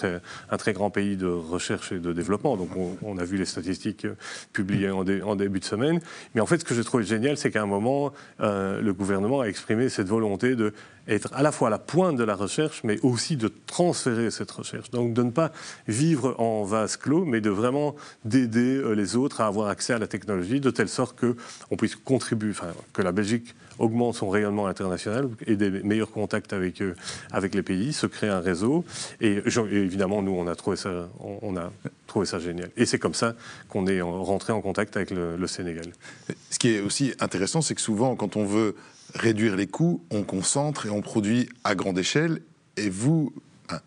un 0.50 0.58
très, 0.58 0.74
grand 0.74 0.90
pays 0.90 1.18
de 1.18 1.28
recherche 1.28 1.92
et 1.92 2.00
de 2.00 2.14
développement. 2.14 2.58
Donc 2.58 2.70
on, 3.02 3.18
a 3.18 3.24
vu 3.26 3.38
les 3.38 3.46
statistiques 3.46 4.06
euh, 4.06 4.16
publiées 4.54 4.90
en, 4.90 5.02
en, 5.02 5.36
début 5.36 5.60
de 5.60 5.66
semaine. 5.66 6.00
Mais 6.34 6.42
en 6.42 6.46
fait, 6.46 6.60
ce 6.60 6.66
que 6.66 6.74
j'ai 6.74 6.84
trouvé 6.84 7.04
génial, 7.04 7.38
c'est 7.38 7.52
qu'à 7.52 7.62
un 7.62 7.66
moment, 7.66 8.14
euh, 8.40 8.82
le 8.82 8.94
gouvernement 8.94 9.42
a 9.42 9.46
exprimé 9.46 9.90
cette 9.90 10.08
volonté 10.08 10.56
de 10.56 10.74
être 11.10 11.30
à 11.34 11.42
la 11.42 11.52
fois 11.52 11.68
à 11.68 11.72
la 11.72 11.80
pointe 11.80 12.16
de 12.16 12.24
la 12.24 12.36
recherche, 12.36 12.82
mais 12.84 13.00
aussi 13.02 13.36
de 13.36 13.52
transférer 13.66 14.32
cette 14.32 14.52
recherche. 14.52 14.92
Donc 14.92 15.14
de 15.14 15.24
ne 15.24 15.32
pas 15.32 15.52
vivre 15.88 16.36
en 16.40 16.64
vase 16.64 16.98
clos, 16.98 17.26
mais 17.26 17.42
de 17.42 17.50
vraiment 17.50 17.96
d'aider 18.26 18.78
euh, 18.78 18.94
les 18.94 19.16
autres 19.16 19.42
à 19.42 19.48
avoir 19.48 19.68
accès 19.70 19.94
à 19.94 20.00
la 20.00 20.08
technologie, 20.08 20.60
de 20.60 20.70
telle 20.70 20.90
sorte 20.90 21.20
qu'on 21.20 21.76
puisse 21.76 21.96
contribuer, 21.96 22.54
que 22.94 23.02
la 23.02 23.12
Belgique 23.12 23.56
augmente 23.80 24.16
son 24.16 24.30
rayonnement 24.30 24.68
international 24.68 25.30
et 25.48 25.56
des 25.56 25.70
meilleurs 25.70 26.12
contacts 26.12 26.54
avec, 26.54 26.82
eux, 26.82 26.96
avec 27.32 27.56
les 27.56 27.64
pays, 27.64 27.94
se 27.94 28.08
crée 28.08 28.28
un 28.28 28.40
réseau. 28.42 28.84
Et, 29.22 29.42
évidemment, 29.72 30.22
nous, 30.22 30.34
on 30.34 30.48
a 30.48 30.56
trouvé 30.56 30.76
ça, 30.76 31.10
on 31.20 31.56
a 31.56 31.72
trouvé 32.06 32.26
ça 32.26 32.40
génial. 32.40 32.70
Et 32.76 32.86
c'est 32.86 33.00
comme 33.00 33.14
ça 33.14 33.36
qu'on 33.70 33.88
est 33.88 34.02
rentré 34.02 34.52
en 34.52 34.62
contact 34.62 34.98
avec 34.98 35.12
le 35.12 35.48
Sénégal. 35.48 35.86
Ce 36.50 36.60
qui 36.60 36.76
est 36.76 36.82
aussi 36.82 37.14
intéressant, 37.20 37.62
c'est 37.62 37.76
que 37.76 37.82
souvent, 37.82 38.16
quand 38.16 38.36
on 38.36 38.46
veut 38.46 38.76
réduire 39.16 39.56
les 39.56 39.68
coûts, 39.68 40.04
on 40.12 40.24
concentre 40.24 40.86
et 40.86 40.90
on 40.90 41.02
produit 41.02 41.50
à 41.64 41.76
grande 41.76 41.98
échelle. 41.98 42.42
Et 42.78 42.90
vous, 42.90 43.34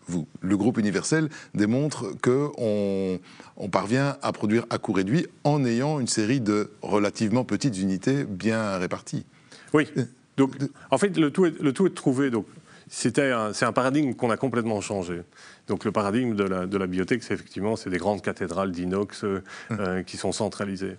vous, 0.07 0.27
le 0.41 0.57
groupe 0.57 0.77
universel 0.77 1.29
démontre 1.53 2.11
qu'on 2.21 3.19
on 3.57 3.69
parvient 3.69 4.17
à 4.21 4.31
produire 4.31 4.65
à 4.69 4.77
coût 4.77 4.93
réduit 4.93 5.27
en 5.43 5.65
ayant 5.65 5.99
une 5.99 6.07
série 6.07 6.41
de 6.41 6.71
relativement 6.81 7.43
petites 7.43 7.77
unités 7.77 8.23
bien 8.23 8.77
réparties. 8.77 9.25
Oui. 9.73 9.87
Euh, 9.97 10.03
donc, 10.37 10.55
en 10.89 10.97
fait, 10.97 11.17
le 11.17 11.31
tout 11.31 11.45
est, 11.45 11.59
le 11.59 11.73
tout 11.73 11.85
est 11.85 11.89
de 11.89 11.95
trouver. 11.95 12.29
Donc, 12.29 12.45
c'est 12.89 13.19
un 13.19 13.71
paradigme 13.73 14.13
qu'on 14.13 14.29
a 14.29 14.37
complètement 14.37 14.79
changé. 14.81 15.21
Donc 15.67 15.85
le 15.85 15.91
paradigme 15.91 16.35
de 16.35 16.43
la, 16.43 16.65
de 16.67 16.77
la 16.77 16.87
biotech, 16.87 17.23
c'est 17.23 17.33
effectivement 17.33 17.75
c'est 17.75 17.89
des 17.89 17.97
grandes 17.97 18.21
cathédrales 18.21 18.71
d'inox 18.71 19.23
euh, 19.23 19.41
hum. 19.71 19.77
euh, 19.79 20.03
qui 20.03 20.17
sont 20.17 20.31
centralisées. 20.31 20.95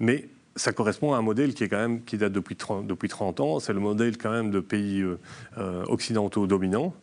Mais 0.00 0.28
ça 0.56 0.72
correspond 0.72 1.12
à 1.12 1.18
un 1.18 1.22
modèle 1.22 1.54
qui, 1.54 1.64
est 1.64 1.68
quand 1.68 1.78
même, 1.78 2.02
qui 2.02 2.16
date 2.16 2.32
depuis 2.32 2.56
30, 2.56 2.86
depuis 2.86 3.08
30 3.08 3.40
ans. 3.40 3.60
C'est 3.60 3.72
le 3.72 3.80
modèle 3.80 4.16
quand 4.18 4.30
même 4.30 4.50
de 4.50 4.60
pays 4.60 5.04
occidentaux 5.88 6.46
dominants. 6.46 6.94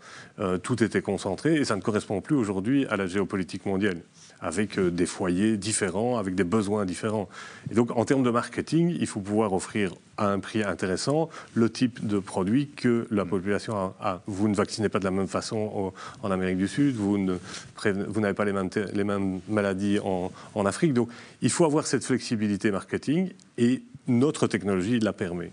tout 0.63 0.83
était 0.83 1.01
concentré 1.01 1.55
et 1.55 1.65
ça 1.65 1.75
ne 1.75 1.81
correspond 1.81 2.21
plus 2.21 2.35
aujourd'hui 2.35 2.85
à 2.87 2.97
la 2.97 3.07
géopolitique 3.07 3.65
mondiale 3.65 4.01
avec 4.41 4.79
des 4.79 5.05
foyers 5.05 5.57
différents, 5.57 6.17
avec 6.17 6.35
des 6.35 6.43
besoins 6.43 6.85
différents. 6.85 7.29
Et 7.71 7.75
donc 7.75 7.91
en 7.95 8.05
termes 8.05 8.23
de 8.23 8.29
marketing, 8.29 8.95
il 8.99 9.07
faut 9.07 9.21
pouvoir 9.21 9.53
offrir 9.53 9.93
à 10.17 10.27
un 10.27 10.39
prix 10.39 10.63
intéressant 10.63 11.29
le 11.53 11.69
type 11.69 12.05
de 12.05 12.19
produit 12.19 12.69
que 12.69 13.07
la 13.11 13.25
population 13.25 13.93
a. 13.99 14.21
Vous 14.27 14.47
ne 14.47 14.55
vaccinez 14.55 14.89
pas 14.89 14.99
de 14.99 15.05
la 15.05 15.11
même 15.11 15.27
façon 15.27 15.93
en 16.21 16.31
Amérique 16.31 16.57
du 16.57 16.67
Sud, 16.67 16.95
vous, 16.95 17.17
n'avez 17.17 18.33
pas 18.33 18.45
les 18.45 19.03
mêmes, 19.03 19.39
maladies 19.47 19.99
en, 20.03 20.65
Afrique. 20.65 20.93
Donc 20.93 21.09
il 21.41 21.49
faut 21.49 21.65
avoir 21.65 21.87
cette 21.87 22.03
flexibilité 22.03 22.71
marketing 22.71 23.31
et 23.57 23.81
notre 24.07 24.47
technologie 24.47 24.99
la 24.99 25.13
permet. 25.13 25.51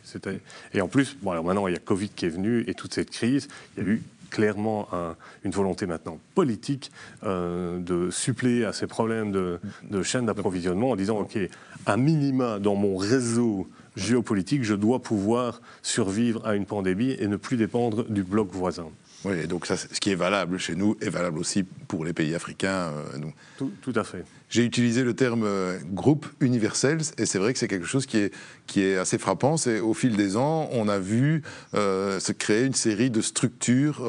Et 0.75 0.81
en 0.81 0.88
plus, 0.88 1.17
bon, 1.23 1.33
alors 1.33 1.45
maintenant 1.45 1.67
il 1.67 1.75
y 1.75 1.76
a 1.76 1.81
Covid 1.81 2.11
qui 2.11 2.26
est 2.26 2.31
venu 2.31 2.64
et 2.67 2.75
toute 2.75 2.95
cette 2.95 3.11
crise, 3.11 3.49
il 3.76 3.83
y 3.83 3.87
a 3.87 3.88
eu 3.90 4.02
clairement 4.31 4.88
une 5.45 5.50
volonté 5.50 5.87
maintenant 5.87 6.19
politique 6.35 6.90
euh, 7.25 7.79
de 7.79 8.11
suppléer 8.11 8.64
à 8.64 8.73
ces 8.73 8.87
problèmes 8.87 9.33
de, 9.33 9.59
chaîne 10.02 10.26
d'approvisionnement 10.26 10.90
en 10.90 10.97
disant, 10.97 11.19
OK, 11.19 11.37
un 11.87 11.97
minima 11.97 12.59
dans 12.59 12.76
mon 12.76 12.97
réseau 12.97 13.69
géopolitique, 14.00 14.64
je 14.64 14.75
dois 14.75 15.00
pouvoir 15.00 15.61
survivre 15.83 16.47
à 16.47 16.54
une 16.54 16.66
pandémie 16.66 17.16
et 17.19 17.26
ne 17.26 17.37
plus 17.37 17.57
dépendre 17.57 18.04
du 18.09 18.23
bloc 18.23 18.49
voisin. 18.52 18.87
Oui, 19.25 19.47
donc 19.47 19.66
ça, 19.66 19.76
ce 19.76 20.00
qui 20.00 20.11
est 20.11 20.14
valable 20.14 20.59
chez 20.59 20.75
nous 20.75 20.97
est 21.02 21.11
valable 21.11 21.38
aussi 21.38 21.62
pour 21.62 22.07
les 22.07 22.14
pays 22.14 22.35
africains. 22.35 22.90
Euh, 22.90 23.19
tout, 23.59 23.71
tout, 23.83 23.92
à 23.95 24.02
fait. 24.02 24.25
J'ai 24.49 24.64
utilisé 24.64 25.04
le 25.04 25.12
terme 25.12 25.45
euh, 25.45 25.78
groupe 25.92 26.26
universel 26.40 27.00
et 27.19 27.26
c'est 27.26 27.38
vrai 27.38 27.52
que 27.52 27.59
c'est 27.59 27.69
quelque 27.69 27.87
chose 27.87 28.07
qui 28.07 28.16
est, 28.16 28.35
qui 28.66 28.80
est 28.80 28.97
assez 28.97 29.19
frappant. 29.19 29.59
C'est 29.59 29.80
au 29.80 29.92
fil 29.92 30.16
des 30.16 30.38
ans, 30.38 30.71
on 30.73 30.88
a 30.88 30.99
vu 30.99 31.42
euh, 31.75 32.19
se 32.19 32.33
créer 32.33 32.64
une 32.64 32.75
série 32.75 33.11
de 33.11 33.21
structures, 33.21 34.02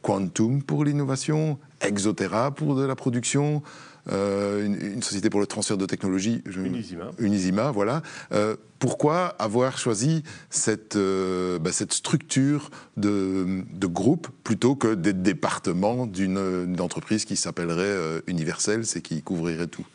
Quantum 0.00 0.62
pour 0.62 0.84
l'innovation, 0.84 1.58
Exotera 1.82 2.54
pour 2.54 2.76
de 2.76 2.84
la 2.84 2.94
production, 2.94 3.62
euh, 4.08 4.64
une, 4.64 5.02
société 5.02 5.30
pour 5.30 5.40
le 5.40 5.46
transfert 5.46 5.76
de 5.76 5.86
technologie. 5.86 6.42
Unisima. 6.46 7.10
Unisima, 7.18 7.70
voilà. 7.70 8.02
Euh, 8.32 8.56
pourquoi 8.78 9.26
avoir 9.38 9.78
choisi 9.78 10.22
cette, 10.48 10.96
euh, 10.96 11.58
bah, 11.58 11.72
cette 11.72 11.92
structure 11.92 12.70
de, 12.96 13.62
de, 13.72 13.86
groupe 13.86 14.28
plutôt 14.42 14.74
que 14.74 14.94
des 14.94 15.12
départements 15.12 16.06
d'une 16.06 16.80
entreprise 16.80 17.24
qui 17.24 17.36
s'appellerait 17.36 18.22
Universel, 18.26 18.86
c'est 18.86 19.02
qui 19.02 19.22
couvrirait 19.22 19.66
tout? 19.66 19.86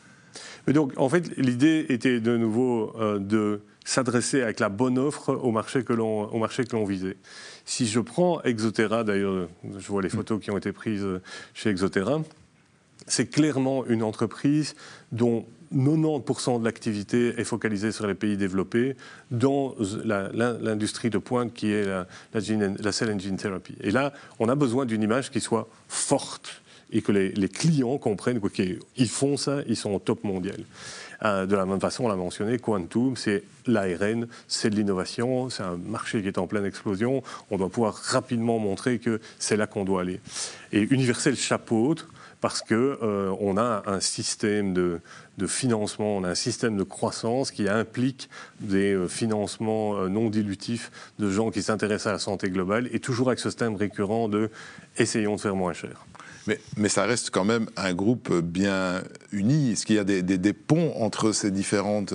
Mais 0.68 0.74
donc, 0.74 0.94
en 0.98 1.10
fait, 1.10 1.36
l'idée 1.38 1.86
était 1.90 2.20
de 2.20 2.38
nouveau 2.38 2.94
de 3.20 3.62
s'adresser 3.86 4.42
avec 4.42 4.60
la 4.60 4.70
bonne 4.70 4.98
offre 4.98 5.34
au 5.34 5.52
marché 5.52 5.84
que 5.84 5.94
l'on 5.94 6.86
visait. 6.86 7.18
Si 7.66 7.86
je 7.88 8.00
prends 8.00 8.42
Exotera, 8.42 9.04
d'ailleurs, 9.04 9.48
je 9.78 9.88
vois 9.88 10.02
les 10.02 10.10
photos 10.10 10.42
qui 10.42 10.52
ont 10.52 10.58
été 10.58 10.72
prises 10.72 11.06
chez 11.54 11.70
Exotera, 11.70 12.22
c'est 13.08 13.28
clairement 13.28 13.86
une 13.86 14.04
entreprise 14.04 14.76
dont 15.12 15.46
90% 15.74 16.60
de 16.60 16.66
l'activité 16.66 17.40
est 17.40 17.44
focalisée 17.44 17.92
sur 17.92 18.08
les 18.08 18.14
pays 18.14 18.38
développés 18.38 18.96
dans 19.32 19.76
l'industrie 20.04 21.10
de 21.10 21.18
pointe 21.18 21.54
qui 21.54 21.72
est 21.72 21.86
la, 21.86 22.92
cell 22.92 23.12
and 23.12 23.36
therapy. 23.36 23.76
Et 23.82 23.92
là, 23.92 24.14
on 24.40 24.50
a 24.50 24.56
besoin 24.56 24.86
d'une 24.86 25.02
image 25.02 25.32
qui 25.32 25.42
soit 25.42 25.68
forte 25.88 26.62
et 26.92 27.02
que 27.02 27.12
les, 27.12 27.50
clients 27.50 27.98
comprennent 27.98 28.40
qu'ils 28.50 29.10
font 29.10 29.38
ça, 29.38 29.60
ils 29.68 29.76
sont 29.76 29.92
au 29.92 30.00
top 30.00 30.24
mondial. 30.24 30.64
Euh, 31.24 31.46
de 31.46 31.56
la 31.56 31.66
même 31.66 31.80
façon, 31.80 32.06
on 32.06 32.08
l'a 32.08 32.16
mentionné, 32.16 32.60
Quantum, 32.60 33.16
c'est 33.16 33.44
l'ARN, 33.66 34.28
c'est 34.48 34.70
de 34.70 34.76
l'innovation, 34.76 35.50
c'est 35.50 35.64
un 35.64 35.78
marché 35.78 36.22
qui 36.22 36.28
est 36.28 36.38
en 36.38 36.46
pleine 36.46 36.66
explosion. 36.66 37.24
On 37.50 37.58
doit 37.58 37.70
pouvoir 37.70 37.96
rapidement 37.96 38.60
montrer 38.60 39.00
que 39.00 39.20
c'est 39.40 39.58
là 39.58 39.66
qu'on 39.66 39.84
doit 39.86 40.02
aller. 40.02 40.20
Et 40.72 40.82
Universel 40.82 41.36
chapeaute 41.36 42.08
parce 42.46 42.62
qu'on 42.62 42.76
euh, 42.76 43.56
a 43.58 43.82
un 43.88 44.00
système 44.00 44.76
de, 44.76 45.02
financement, 45.48 46.18
on 46.18 46.24
a 46.24 46.30
un 46.30 46.36
système 46.36 46.78
de 46.78 46.84
croissance 46.84 47.50
qui 47.50 47.68
implique 47.68 48.30
des 48.60 48.94
euh, 48.94 49.08
financements 49.08 49.98
euh, 49.98 50.10
non 50.10 50.30
dilutifs 50.30 50.92
de 51.18 51.32
gens 51.32 51.50
qui 51.50 51.64
s'intéressent 51.64 52.06
à 52.06 52.12
la 52.12 52.20
santé 52.20 52.52
globale 52.52 52.88
et 52.92 53.00
toujours 53.00 53.30
avec 53.30 53.40
ce 53.40 53.50
système 53.50 53.76
récurrent 53.76 54.30
de 54.30 54.52
essayons 55.00 55.38
de 55.38 55.42
faire 55.42 55.56
moins 55.56 55.74
cher. 55.74 56.06
Mais, 56.46 56.60
mais, 56.78 56.88
ça 56.88 57.06
reste 57.06 57.32
quand 57.32 57.46
même 57.46 57.66
un 57.78 57.96
groupe 57.96 58.32
bien 58.32 59.02
uni. 59.32 59.72
Est-ce 59.72 59.88
qu'il 59.88 59.96
y 59.96 60.00
a 60.00 60.04
des, 60.04 60.54
ponts 60.54 60.94
entre 61.02 61.32
ces 61.32 61.50
différentes 61.50 62.14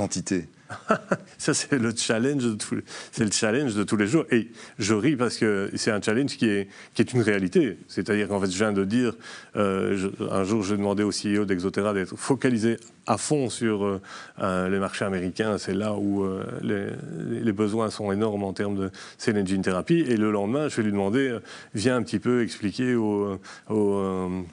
entités? 0.00 0.48
ça, 1.38 1.54
c'est 1.54 1.72
le 1.72 1.92
challenge 1.94 2.44
de 2.44 2.54
tous, 2.54 2.82
c'est 3.12 3.24
le 3.24 3.30
challenge 3.30 3.74
de 3.74 3.84
tous 3.84 3.96
les 3.96 4.06
jours. 4.06 4.24
Et 4.30 4.48
je 4.78 4.94
ris 4.94 5.16
parce 5.16 5.38
que 5.38 5.70
c'est 5.74 5.90
un 5.90 6.00
challenge 6.00 6.36
qui 6.36 6.46
est, 6.46 6.68
qui 6.94 7.02
est 7.02 7.12
une 7.12 7.22
réalité. 7.22 7.78
C'est-à-dire 7.88 8.28
qu'en 8.28 8.40
fait, 8.40 8.50
je 8.50 8.58
viens 8.58 8.72
de 8.72 8.84
dire, 8.84 9.14
euh, 9.56 10.10
un 10.30 10.44
jour, 10.44 10.62
j'ai 10.62 10.76
demandé 10.76 11.02
au 11.02 11.10
CEO 11.10 11.44
d'Exotera 11.44 11.92
d'être 11.92 12.16
focalisé 12.16 12.76
à 13.06 13.18
fond 13.18 13.50
sur 13.50 13.84
euh, 13.84 14.00
euh, 14.40 14.68
les 14.68 14.78
marchés 14.78 15.04
américains. 15.04 15.58
C'est 15.58 15.74
là 15.74 15.94
où 15.94 16.26
les, 16.62 17.52
besoins 17.52 17.88
sont 17.88 18.10
énormes 18.10 18.42
en 18.42 18.52
termes 18.52 18.76
de 18.76 18.90
cell 19.16 19.38
and 19.38 19.46
gene 19.46 19.62
thérapie. 19.62 20.04
Et 20.08 20.16
le 20.16 20.32
lendemain, 20.32 20.68
je 20.68 20.76
vais 20.76 20.82
lui 20.82 20.90
demander, 20.90 21.38
viens 21.74 21.96
un 21.96 22.02
petit 22.02 22.18
peu 22.18 22.42
expliquer 22.42 22.96
au, 22.96 23.38
au, 23.70 24.44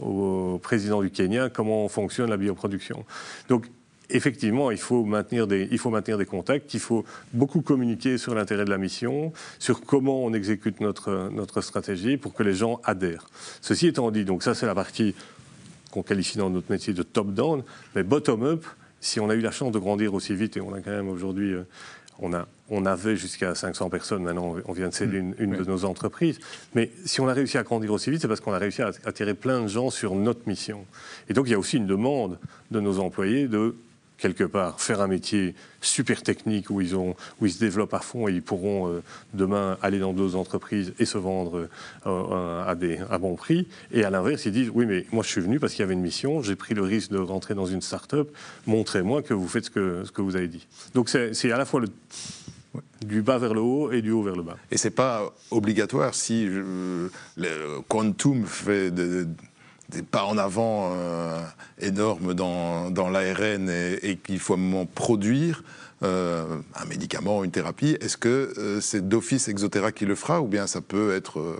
au 0.00 0.58
président 0.62 1.02
du 1.02 1.10
Kenya 1.10 1.50
comment 1.50 1.86
fonctionne 1.88 2.30
la 2.30 2.38
bioproduction. 2.38 3.04
Donc, 3.48 3.66
effectivement, 4.10 4.70
il 4.70 4.78
faut, 4.78 5.04
maintenir 5.04 5.46
des, 5.46 5.68
il 5.70 5.78
faut 5.78 5.90
maintenir 5.90 6.18
des 6.18 6.26
contacts, 6.26 6.74
il 6.74 6.80
faut 6.80 7.04
beaucoup 7.32 7.60
communiquer 7.60 8.18
sur 8.18 8.34
l'intérêt 8.34 8.64
de 8.64 8.70
la 8.70 8.78
mission, 8.78 9.32
sur 9.58 9.80
comment 9.80 10.24
on 10.24 10.32
exécute 10.32 10.80
notre, 10.80 11.30
notre 11.32 11.60
stratégie 11.60 12.16
pour 12.16 12.34
que 12.34 12.42
les 12.42 12.54
gens 12.54 12.80
adhèrent. 12.84 13.26
Ceci 13.60 13.88
étant 13.88 14.10
dit, 14.10 14.24
donc 14.24 14.42
ça 14.42 14.54
c'est 14.54 14.66
la 14.66 14.74
partie 14.74 15.14
qu'on 15.90 16.02
qualifie 16.02 16.38
dans 16.38 16.50
notre 16.50 16.70
métier 16.70 16.92
de 16.92 17.02
top-down, 17.02 17.62
mais 17.94 18.02
bottom-up, 18.02 18.64
si 19.00 19.20
on 19.20 19.28
a 19.28 19.34
eu 19.34 19.40
la 19.40 19.50
chance 19.50 19.72
de 19.72 19.78
grandir 19.78 20.14
aussi 20.14 20.34
vite, 20.34 20.56
et 20.56 20.60
on 20.60 20.72
a 20.72 20.80
quand 20.80 20.90
même 20.90 21.08
aujourd'hui, 21.08 21.52
euh, 21.52 21.62
on, 22.18 22.32
a, 22.32 22.46
on 22.70 22.86
avait 22.86 23.16
jusqu'à 23.16 23.54
500 23.54 23.90
personnes, 23.90 24.22
maintenant 24.22 24.56
on 24.64 24.72
vient 24.72 24.88
de 24.88 24.94
céder 24.94 25.18
une, 25.18 25.34
une 25.38 25.56
de 25.56 25.64
nos 25.64 25.84
entreprises, 25.84 26.38
mais 26.74 26.90
si 27.04 27.20
on 27.20 27.28
a 27.28 27.32
réussi 27.32 27.58
à 27.58 27.62
grandir 27.62 27.92
aussi 27.92 28.10
vite, 28.10 28.22
c'est 28.22 28.28
parce 28.28 28.40
qu'on 28.40 28.52
a 28.52 28.58
réussi 28.58 28.82
à 28.82 28.90
attirer 29.04 29.34
plein 29.34 29.62
de 29.62 29.68
gens 29.68 29.90
sur 29.90 30.14
notre 30.14 30.48
mission. 30.48 30.86
Et 31.28 31.34
donc 31.34 31.46
il 31.46 31.52
y 31.52 31.54
a 31.54 31.58
aussi 31.58 31.76
une 31.76 31.86
demande 31.86 32.38
de 32.70 32.80
nos 32.80 33.00
employés 33.00 33.48
de 33.48 33.74
quelque 34.18 34.44
part, 34.44 34.80
faire 34.80 35.00
un 35.00 35.06
métier 35.06 35.54
super 35.80 36.22
technique 36.22 36.70
où 36.70 36.80
ils, 36.80 36.96
ont, 36.96 37.14
où 37.40 37.46
ils 37.46 37.52
se 37.52 37.58
développent 37.58 37.94
à 37.94 38.00
fond 38.00 38.28
et 38.28 38.32
ils 38.32 38.42
pourront 38.42 38.88
euh, 38.88 39.02
demain 39.34 39.76
aller 39.82 39.98
dans 39.98 40.12
d'autres 40.12 40.36
entreprises 40.36 40.94
et 40.98 41.04
se 41.04 41.18
vendre 41.18 41.68
euh, 42.06 42.64
à, 42.66 42.74
des, 42.74 42.98
à 43.10 43.18
bon 43.18 43.36
prix. 43.36 43.68
Et 43.92 44.04
à 44.04 44.10
l'inverse, 44.10 44.46
ils 44.46 44.52
disent 44.52 44.70
Oui, 44.72 44.86
mais 44.86 45.06
moi 45.12 45.22
je 45.22 45.28
suis 45.28 45.40
venu 45.40 45.60
parce 45.60 45.74
qu'il 45.74 45.80
y 45.80 45.84
avait 45.84 45.94
une 45.94 46.00
mission, 46.00 46.42
j'ai 46.42 46.56
pris 46.56 46.74
le 46.74 46.82
risque 46.82 47.10
de 47.10 47.18
rentrer 47.18 47.54
dans 47.54 47.66
une 47.66 47.82
start-up, 47.82 48.30
montrez-moi 48.66 49.22
que 49.22 49.34
vous 49.34 49.48
faites 49.48 49.66
ce 49.66 49.70
que, 49.70 50.04
ce 50.04 50.12
que 50.12 50.22
vous 50.22 50.36
avez 50.36 50.48
dit. 50.48 50.66
Donc 50.94 51.08
c'est 51.08 51.52
à 51.52 51.58
la 51.58 51.64
fois 51.64 51.82
du 53.04 53.22
bas 53.22 53.38
vers 53.38 53.54
le 53.54 53.60
haut 53.60 53.92
et 53.92 54.02
du 54.02 54.10
haut 54.10 54.22
vers 54.22 54.36
le 54.36 54.42
bas. 54.42 54.56
Et 54.70 54.78
c'est 54.78 54.90
pas 54.90 55.32
obligatoire 55.50 56.14
si 56.14 56.46
le 56.46 57.10
Quantum 57.88 58.44
fait 58.44 58.90
de 58.90 59.26
des 59.88 60.02
pas 60.02 60.24
en 60.24 60.38
avant 60.38 60.92
euh, 60.92 61.40
énormes 61.80 62.34
dans, 62.34 62.90
dans 62.90 63.08
l'ARN 63.08 63.70
et, 63.70 64.18
qu'il 64.22 64.38
faut 64.38 64.54
à 64.54 64.56
un 64.56 64.60
moment 64.60 64.86
produire 64.86 65.62
euh, 66.02 66.44
un 66.74 66.84
médicament, 66.86 67.44
une 67.44 67.50
thérapie, 67.50 67.96
est-ce 68.00 68.16
que 68.16 68.52
euh, 68.58 68.80
c'est 68.80 69.08
d'office 69.08 69.48
Exotera 69.48 69.92
qui 69.92 70.04
le 70.04 70.14
fera 70.14 70.40
ou 70.42 70.46
bien 70.46 70.66
ça 70.66 70.80
peut 70.80 71.14
être... 71.14 71.56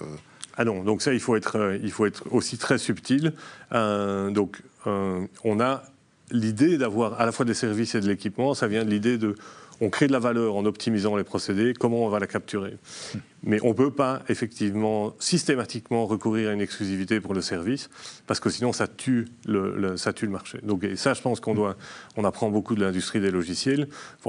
Ah 0.58 0.64
non, 0.64 0.82
donc 0.82 1.02
ça, 1.02 1.12
il 1.12 1.20
faut 1.20 1.36
être, 1.36 1.78
il 1.82 1.92
faut 1.92 2.06
être 2.06 2.24
aussi 2.30 2.56
très 2.56 2.78
subtil. 2.78 3.34
donc, 3.70 4.62
on 4.86 5.60
a 5.60 5.82
l'idée 6.30 6.78
d'avoir 6.78 7.20
à 7.20 7.26
la 7.26 7.32
fois 7.32 7.44
des 7.44 7.54
services 7.54 7.94
et 7.94 8.00
de 8.00 8.08
l'équipement, 8.08 8.54
ça 8.54 8.66
vient 8.66 8.84
de 8.84 8.90
l'idée 8.90 9.18
de 9.18 9.34
on 9.80 9.90
crée 9.90 10.06
de 10.06 10.12
la 10.12 10.18
valeur 10.18 10.56
en 10.56 10.64
optimisant 10.64 11.16
les 11.16 11.24
procédés, 11.24 11.74
comment 11.78 12.04
on 12.04 12.08
va 12.08 12.18
la 12.18 12.26
capturer? 12.26 12.76
Mais 13.42 13.60
on 13.62 13.68
ne 13.68 13.74
peut 13.74 13.92
pas 13.92 14.22
effectivement 14.28 15.14
systématiquement 15.18 16.06
recourir 16.06 16.50
à 16.50 16.52
une 16.52 16.60
exclusivité 16.60 17.20
pour 17.20 17.34
le 17.34 17.40
service, 17.40 17.90
parce 18.26 18.40
que 18.40 18.50
sinon 18.50 18.72
ça 18.72 18.88
tue 18.88 19.26
le, 19.46 19.96
ça 19.96 20.12
tue 20.12 20.26
le 20.26 20.32
marché. 20.32 20.58
Donc 20.62 20.82
et 20.82 20.96
ça, 20.96 21.14
je 21.14 21.22
pense 21.22 21.40
qu'on 21.40 21.54
doit, 21.54 21.76
on 22.16 22.24
apprend 22.24 22.50
beaucoup 22.50 22.74
de 22.74 22.80
l'industrie 22.80 23.20
des 23.20 23.30
logiciels. 23.30 23.88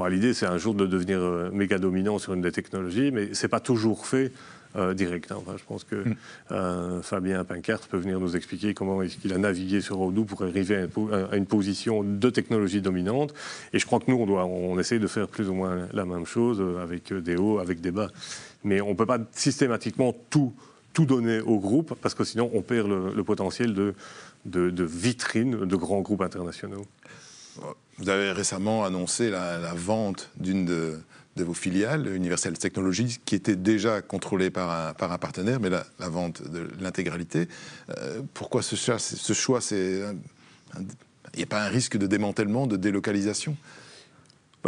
L'idée, 0.10 0.34
c'est 0.34 0.46
un 0.46 0.58
jour 0.58 0.74
de 0.74 0.86
devenir 0.86 1.20
euh, 1.20 1.50
méga 1.52 1.80
dominant 1.80 2.20
sur 2.20 2.34
une 2.34 2.42
des 2.42 2.52
technologies, 2.52 3.12
mais 3.12 3.34
ce 3.34 3.46
n'est 3.46 3.50
pas 3.50 3.60
toujours 3.60 4.06
fait 4.06 4.32
euh, 4.76 4.94
direct. 4.94 5.32
Hein. 5.32 5.42
je 5.58 5.64
pense 5.64 5.84
que 5.84 5.96
mm. 5.96 6.16
euh, 6.52 7.02
Fabien 7.02 7.44
Pincart 7.44 7.80
peut 7.80 7.98
venir 7.98 8.20
nous 8.20 8.36
expliquer 8.36 8.74
comment 8.74 9.02
est-ce 9.02 9.18
qu'il 9.18 9.34
a 9.34 9.38
navigué 9.38 9.82
sur 9.82 10.00
Odoo 10.02 10.26
pour 10.26 10.44
arriver 10.44 10.88
à 11.32 11.36
une, 11.36 11.46
position 11.46 12.04
de 12.04 12.30
technologie 12.30 12.82
dominante. 12.82 13.34
Et 13.74 13.80
je 13.80 13.86
crois 13.86 14.00
que 14.00 14.12
nous, 14.12 14.18
on, 14.18 14.26
doit, 14.26 14.46
on 14.46 14.78
essaie 14.78 15.00
de 15.00 15.08
faire 15.08 15.28
plus 15.28 15.50
ou 15.50 15.54
moins 15.54 15.88
la 15.94 16.06
même 16.06 16.26
chose 16.26 16.60
euh, 16.60 16.84
avec 16.84 17.14
des 17.14 17.38
hauts, 17.38 17.60
avec 17.60 17.82
des 17.82 17.92
bas. 17.92 18.10
Mais 18.64 18.82
on 18.82 18.90
ne 18.90 18.94
peut 18.96 19.06
pas 19.06 19.20
systématiquement 19.32 20.14
tout, 20.30 20.54
tout 20.94 21.06
donner 21.06 21.40
au 21.40 21.60
groupe, 21.60 21.96
parce 22.02 22.14
que 22.14 22.24
sinon 22.24 22.52
on 22.54 22.62
perd 22.62 22.88
le, 22.88 23.24
potentiel 23.24 23.74
de, 23.74 23.94
de, 24.46 24.84
vitrine 24.84 25.66
de 25.66 25.76
grands 25.76 26.02
groupes 26.02 26.22
internationaux. 26.22 26.86
Vous 27.98 28.10
avez 28.10 28.32
récemment 28.32 28.84
annoncé 28.84 29.30
la, 29.30 29.58
la 29.58 29.74
vente 29.74 30.30
d'une 30.38 30.66
de 30.66 31.00
de 31.38 31.44
vos 31.46 31.54
filiales, 31.54 32.14
Universal 32.14 32.58
Technologies, 32.58 33.20
qui 33.24 33.36
était 33.36 33.56
déjà 33.56 34.02
contrôlée 34.02 34.50
par 34.50 34.70
un, 34.70 34.94
par 34.94 35.12
un 35.12 35.18
partenaire, 35.18 35.60
mais 35.60 35.70
la, 35.70 35.86
vente 36.00 36.42
de 36.50 36.68
l'intégralité. 36.82 37.48
Euh, 37.98 38.22
pourquoi 38.34 38.62
ce 38.62 38.76
choix, 38.76 39.00
ce 39.00 39.34
choix 39.34 39.62
c'est 39.62 40.02
Il 41.34 41.38
n'y 41.38 41.44
a 41.44 41.48
pas 41.48 41.64
un 41.64 41.70
risque 41.70 41.98
de 41.98 42.08
démantèlement, 42.08 42.68
de 42.68 42.76
délocalisation? 42.76 43.56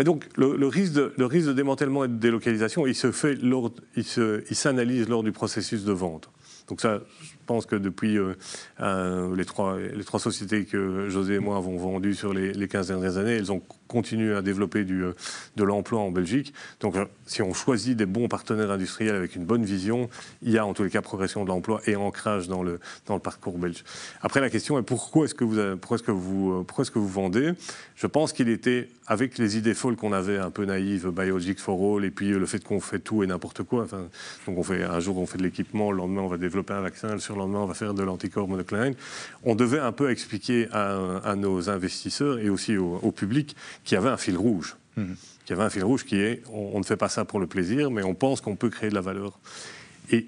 Donc 0.04 0.28
le, 0.38 0.68
risque 0.68 0.94
de, 0.94 1.14
le 1.18 1.26
risque 1.26 1.48
de 1.48 1.54
démantèlement 1.54 2.06
et 2.06 2.08
de 2.08 2.14
délocalisation, 2.14 2.88
il 2.88 2.96
se 2.96 3.12
fait 3.12 3.36
lors, 3.36 3.72
il 3.96 4.56
s'analyse 4.56 5.10
lors 5.10 5.24
du 5.24 5.32
processus 5.32 5.84
de 5.84 5.92
vente. 5.92 6.30
Donc 6.68 6.82
ça, 6.82 7.02
pense 7.50 7.66
que 7.66 7.76
depuis 7.76 8.20
euh, 8.20 8.36
euh, 8.80 9.36
les, 9.36 9.44
trois, 9.44 10.20
sociétés 10.20 10.66
que 10.66 11.10
José 11.10 11.34
et 11.34 11.40
moi 11.40 11.58
avons 11.58 11.78
vendues 11.78 12.14
sur 12.14 12.32
les, 12.32 12.54
les 12.54 12.68
15 12.68 12.90
dernières 12.90 13.18
années, 13.18 13.38
elles 13.38 13.52
ont 13.52 13.64
continué 13.88 14.36
à 14.36 14.44
développer 14.44 14.84
du, 14.84 15.04
euh, 15.04 15.14
de 15.56 15.64
l'emploi 15.64 16.00
en 16.00 16.12
Belgique. 16.12 16.54
Donc 16.80 16.96
si 17.26 17.42
on 17.42 17.56
choisit 17.56 17.98
des 17.98 18.06
bons 18.06 18.28
partenaires 18.28 18.70
industriels 18.70 19.16
avec 19.16 19.36
une 19.36 19.46
bonne 19.46 19.66
vision, 19.66 20.12
il 20.44 20.52
y 20.52 20.60
a 20.60 20.66
en 20.66 20.76
tous 20.76 20.84
les 20.84 20.92
cas 20.92 21.02
progression 21.02 21.44
de 21.44 21.50
l'emploi 21.50 21.82
et 21.88 21.96
ancrage 21.96 22.48
dans 22.48 22.62
le, 22.62 22.80
dans 23.08 23.16
le 23.16 23.20
parcours 23.20 23.58
belge. 23.58 23.84
Après 24.22 24.42
la 24.42 24.52
question 24.52 24.78
est 24.78 24.84
pourquoi 24.84 25.26
est-ce 25.26 25.34
que 25.34 25.44
vous, 25.44 25.60
est-ce 25.60 26.04
que 26.04 26.82
est-ce 26.84 26.92
que 26.92 27.00
vous 27.00 27.08
vendez? 27.08 27.54
Je 27.96 28.06
pense 28.06 28.32
qu'il 28.32 28.50
était 28.50 28.90
avec 29.08 29.40
les 29.40 29.58
idées 29.58 29.74
folles 29.74 29.96
qu'on 29.96 30.14
avait, 30.14 30.38
un 30.38 30.52
peu 30.52 30.66
naïves, 30.66 31.10
Biologics 31.10 31.60
for 31.60 31.98
All, 31.98 32.06
et 32.06 32.12
puis 32.12 32.30
le 32.30 32.46
fait 32.46 32.64
qu'on 32.64 32.80
fait 32.80 33.00
tout 33.00 33.24
et 33.24 33.28
n'importe 33.28 33.64
quoi. 33.64 33.84
Enfin, 33.84 34.08
donc 34.46 34.60
on 34.60 34.64
fait, 34.64 34.84
un 34.84 35.00
jour 35.00 35.18
on 35.18 35.26
fait 35.26 35.40
de 35.40 35.44
l'équipement, 35.44 35.92
le 35.92 35.98
lendemain 35.98 36.22
on 36.22 36.28
va 36.28 36.38
développer 36.38 36.74
un 36.74 36.82
vaccin, 36.82 37.10
le 37.48 37.52
surlendemain 37.52 37.64
on 37.64 37.68
va 37.68 37.74
faire 37.74 37.94
de 37.94 38.04
l'anticorps 38.04 38.48
monoclonal. 38.48 38.96
On 39.44 39.56
devait 39.56 39.80
un 39.80 39.92
peu 39.92 40.12
expliquer 40.12 40.68
à, 40.72 41.36
nos 41.36 41.70
investisseurs 41.70 42.40
et 42.40 42.50
aussi 42.50 42.78
au, 42.78 43.12
public 43.12 43.56
qu'il 43.84 43.96
y 43.96 43.98
avait 43.98 44.10
un 44.10 44.18
fil 44.18 44.38
rouge. 44.38 44.76
Mmh. 44.98 45.06
Qu'il 45.46 45.56
y 45.56 45.60
avait 45.60 45.66
un 45.66 45.70
fil 45.70 45.84
rouge 45.84 46.06
qui 46.06 46.18
est 46.18 46.44
on, 46.52 46.80
ne 46.80 46.84
fait 46.84 46.98
pas 46.98 47.10
ça 47.10 47.26
pour 47.26 47.40
le 47.40 47.48
plaisir, 47.48 47.92
mais 47.92 48.04
on 48.04 48.14
pense 48.14 48.42
qu'on 48.42 48.56
peut 48.56 48.70
créer 48.70 48.90
de 48.90 48.96
la 48.96 49.02
valeur. 49.02 49.40
Et 50.12 50.28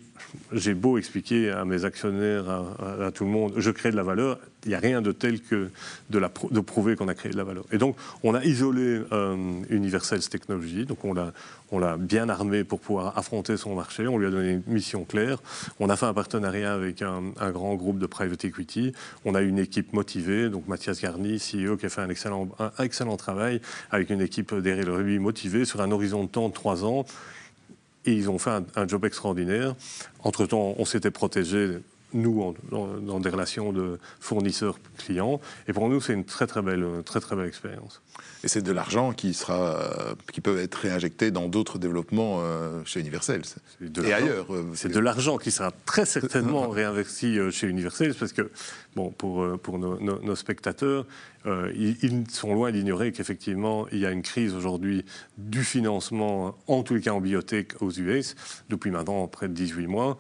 j'ai 0.54 0.74
beau 0.74 0.98
expliquer 0.98 1.52
à 1.52 1.66
mes 1.66 1.86
actionnaires, 1.86 2.46
à, 2.50 3.12
tout 3.12 3.26
le 3.26 3.32
monde, 3.32 3.54
je 3.58 3.72
crée 3.72 3.92
de 3.92 3.96
la 3.96 4.04
valeur, 4.04 4.40
il 4.64 4.70
n'y 4.70 4.76
a 4.76 4.80
rien 4.80 5.02
de 5.02 5.12
tel 5.12 5.42
que 5.42 5.70
de, 6.10 6.60
prouver 6.60 6.96
qu'on 6.96 7.08
a 7.08 7.16
créé 7.16 7.32
de 7.32 7.38
la 7.38 7.44
valeur. 7.44 7.66
Et 7.72 7.78
donc, 7.78 7.96
on 8.24 8.36
a 8.36 8.44
isolé 8.44 9.02
euh, 9.12 9.36
Universals 9.70 10.30
Technologies, 10.30 10.86
donc 10.86 11.04
on 11.04 11.14
l'a, 11.14 11.98
bien 11.98 12.30
armé 12.30 12.64
pour 12.64 12.80
pouvoir 12.80 13.18
affronter 13.18 13.58
son 13.58 13.76
marché, 13.76 14.08
on 14.08 14.18
lui 14.18 14.28
a 14.28 14.30
donné 14.30 14.52
une 14.52 14.74
mission 14.74 15.04
claire, 15.04 15.40
on 15.80 15.90
a 15.90 15.96
fait 15.96 16.06
un 16.06 16.14
partenariat 16.14 16.74
avec 16.74 17.02
un, 17.02 17.22
grand 17.52 17.76
groupe 17.76 17.98
de 17.98 18.06
private 18.06 18.46
equity, 18.46 18.94
on 19.26 19.36
a 19.36 19.42
une 19.42 19.58
équipe 19.58 19.94
motivée, 19.94 20.50
donc 20.50 20.68
Mathias 20.68 21.02
Garni, 21.02 21.38
CEO, 21.38 21.78
qui 21.78 21.86
a 21.86 21.90
fait 21.90 22.02
un 22.02 22.10
excellent, 22.10 23.18
travail, 23.18 23.62
avec 23.90 24.10
une 24.10 24.22
équipe 24.22 24.54
derrière 24.54 24.98
lui 24.98 25.20
motivée 25.20 25.66
sur 25.66 25.82
un 25.82 25.92
horizon 25.92 26.24
de 26.24 26.30
temps 26.30 26.50
de 26.50 26.54
trois 26.54 26.86
ans, 26.86 27.06
et 28.06 28.14
ils 28.14 28.30
ont 28.30 28.40
fait 28.40 28.52
un, 28.76 28.88
job 28.88 29.06
extraordinaire. 29.06 29.76
Entre-temps, 30.24 30.76
on 30.78 30.86
s'était 30.86 31.12
protégé 31.12 31.78
nous, 32.14 32.54
dans, 32.70 33.20
des 33.20 33.30
relations 33.30 33.72
de 33.72 34.00
fournisseurs-clients. 34.20 35.40
Et 35.68 35.74
pour 35.74 35.88
nous, 35.88 36.02
c'est 36.02 36.14
une 36.14 36.26
très 36.26 36.48
très 36.48 36.62
belle, 36.62 36.86
très 37.06 37.20
très 37.20 37.36
belle 37.36 37.48
expérience. 37.48 38.02
Et 38.44 38.48
c'est 38.48 38.62
de 38.62 38.72
l'argent 38.72 39.14
qui 39.14 39.34
sera, 39.34 40.16
qui 40.34 40.42
peut 40.42 40.60
être 40.60 40.76
réinjecté 40.76 41.32
dans 41.32 41.48
d'autres 41.48 41.78
développements 41.78 42.40
euh, 42.42 42.82
chez 42.86 43.00
Universal 43.00 43.42
et 43.82 44.14
ailleurs. 44.14 44.54
Euh, 44.54 44.66
c'est 44.74 44.92
de 44.92 45.00
l'argent 45.00 45.38
qui 45.38 45.52
sera 45.52 45.72
très 45.86 46.06
certainement 46.06 46.70
réinvesti 46.70 47.38
euh, 47.38 47.52
chez 47.52 47.68
Universal 47.68 48.14
parce 48.16 48.34
que, 48.34 48.52
bon, 48.96 49.12
pour, 49.12 49.60
pour 49.60 49.78
nos 49.80 50.36
spectateurs, 50.36 51.06
euh, 51.46 51.72
ils, 51.76 52.30
sont 52.30 52.54
loin 52.54 52.72
d'ignorer 52.72 53.12
qu'effectivement, 53.12 53.88
il 53.92 54.00
y 54.00 54.06
a 54.06 54.12
une 54.12 54.22
crise 54.22 54.54
aujourd'hui 54.54 55.06
du 55.38 55.64
financement, 55.64 56.56
en 56.68 56.84
tous 56.84 56.96
les 56.96 57.02
cas 57.02 57.14
en 57.14 57.22
biotech 57.22 57.82
aux 57.82 57.92
US, 57.92 58.36
depuis 58.70 58.92
maintenant 58.92 59.28
près 59.28 59.48
de 59.48 59.54
18 59.54 59.88
mois, 59.88 60.18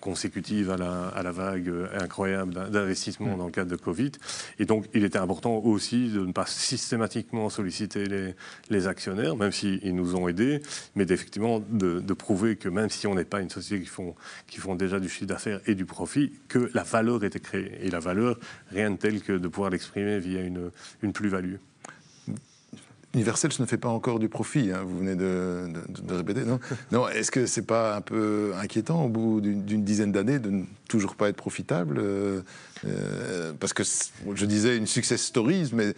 consécutive 0.00 0.70
à 0.70 0.76
la, 0.76 1.32
vague 1.32 1.72
incroyable 2.00 2.54
d'investissement 2.70 3.36
dans 3.36 3.46
le 3.46 3.50
cadre 3.50 3.70
de 3.70 3.76
Covid. 3.76 4.12
Et 4.58 4.66
donc, 4.66 4.86
il 4.94 5.04
était 5.04 5.18
important 5.18 5.58
aussi 5.58 6.08
de 6.08 6.20
ne 6.20 6.32
pas 6.32 6.46
systématiquement 6.46 7.50
solliciter 7.50 8.06
les, 8.06 8.34
les 8.70 8.86
actionnaires, 8.86 9.36
même 9.36 9.52
s'ils 9.52 9.94
nous 9.94 10.16
ont 10.16 10.28
aidés, 10.28 10.60
mais 10.94 11.06
d'effectivement 11.06 11.60
de, 11.60 12.00
de, 12.00 12.14
prouver 12.14 12.56
que 12.56 12.68
même 12.68 12.90
si 12.90 13.06
on 13.06 13.14
n'est 13.14 13.24
pas 13.24 13.40
une 13.40 13.50
société 13.50 13.82
qui 13.82 13.88
font, 13.88 14.14
qui 14.46 14.58
font 14.58 14.74
déjà 14.74 15.00
du 15.00 15.08
chiffre 15.08 15.26
d'affaires 15.26 15.60
et 15.66 15.74
du 15.74 15.84
profit, 15.84 16.32
que 16.48 16.70
la 16.74 16.82
valeur 16.82 17.24
était 17.24 17.40
créée. 17.40 17.78
Et 17.82 17.90
la 17.90 18.00
valeur, 18.00 18.38
rien 18.70 18.90
de 18.90 18.96
tel 18.96 19.20
que 19.20 19.32
de 19.32 19.48
pouvoir 19.48 19.70
l'exprimer 19.70 20.18
via 20.18 20.42
une 20.42 20.63
une 21.02 21.12
plus-value. 21.12 21.56
Universal, 23.14 23.52
ce 23.52 23.62
ne 23.62 23.66
fait 23.66 23.78
pas 23.78 23.88
encore 23.88 24.18
du 24.18 24.28
profit, 24.28 24.72
hein, 24.72 24.82
vous 24.84 24.98
venez 24.98 25.14
de, 25.14 25.68
répéter, 26.08 26.44
non, 26.44 26.58
non 26.90 27.08
Est-ce 27.08 27.30
que 27.30 27.46
c'est 27.46 27.62
pas 27.64 27.96
un 27.96 28.00
peu 28.00 28.52
inquiétant 28.60 29.04
au 29.04 29.08
bout 29.08 29.40
d'une 29.40 29.84
dizaine 29.84 30.10
d'années 30.10 30.40
de 30.40 30.50
ne 30.50 30.64
toujours 30.88 31.14
pas 31.14 31.28
être 31.28 31.36
profitable 31.36 31.98
euh, 32.00 32.40
euh, 32.86 33.52
Parce 33.60 33.72
que 33.72 33.84
je 34.34 34.46
disais 34.46 34.76
une 34.76 34.88
success 34.88 35.22
story, 35.22 35.70
mais 35.72 35.94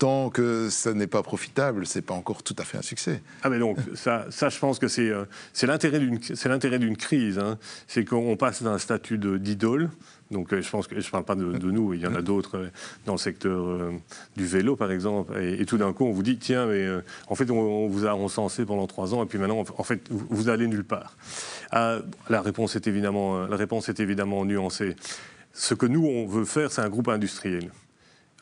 tant 0.00 0.30
que 0.30 0.68
ça 0.68 0.94
n'est 0.94 1.06
pas 1.06 1.22
profitable, 1.22 1.86
c'est 1.86 2.02
pas 2.02 2.14
encore 2.14 2.42
tout 2.42 2.56
à 2.58 2.64
fait 2.64 2.76
un 2.78 2.82
succès. 2.82 3.22
Ah 3.44 3.50
mais 3.50 3.60
donc 3.60 3.78
ça, 3.94 4.26
ça 4.30 4.48
je 4.48 4.58
pense 4.58 4.80
que 4.80 4.88
c'est 4.88 5.10
euh, 5.10 5.26
l'intérêt 5.62 6.00
d'une 6.00 6.96
crise, 6.96 7.38
hein. 7.38 7.56
c'est 7.86 8.04
qu'on 8.04 8.36
passe 8.36 8.64
d'un 8.64 8.78
statut 8.78 9.18
d'idole 9.18 9.90
donc 10.30 10.52
euh, 10.52 10.60
je 10.60 10.68
pense 10.68 10.86
que 10.86 11.00
je 11.00 11.06
ne 11.06 11.10
parle 11.10 11.24
pas 11.24 11.34
de, 11.34 11.44
nous, 11.44 11.94
il 11.94 12.00
y 12.00 12.06
en 12.06 12.14
a 12.14 12.22
d'autres 12.22 12.58
euh, 12.58 12.68
dans 13.06 13.12
le 13.12 13.18
secteur 13.18 13.66
euh, 13.66 13.92
du 14.36 14.46
vélo 14.46 14.76
par 14.76 14.92
exemple. 14.92 15.38
Et, 15.38 15.64
tout 15.64 15.78
d'un 15.78 15.92
coup 15.92 16.04
on 16.04 16.12
vous 16.12 16.22
dit 16.22 16.38
tiens 16.38 16.66
mais 16.66 16.86
en 17.28 17.34
fait 17.34 17.50
on, 17.50 17.88
vous 17.88 18.06
a 18.06 18.12
recensé 18.12 18.64
pendant 18.64 18.86
trois 18.86 19.14
ans 19.14 19.22
et 19.22 19.26
puis 19.26 19.38
maintenant 19.38 19.64
en 19.76 19.82
fait 19.82 20.00
vous, 20.10 20.48
allez 20.48 20.66
nulle 20.66 20.84
part. 20.84 21.16
la 21.72 22.42
réponse 22.42 22.76
est 22.76 22.86
évidemment 22.86 23.46
la 23.46 23.56
réponse 23.56 23.88
est 23.88 24.00
évidemment 24.00 24.44
nuancée. 24.44 24.96
Ce 25.52 25.74
que 25.74 25.86
nous 25.86 26.06
on 26.06 26.26
veut 26.26 26.44
faire 26.44 26.70
c'est 26.70 26.80
un 26.80 26.88
groupe 26.88 27.08
industriel, 27.08 27.70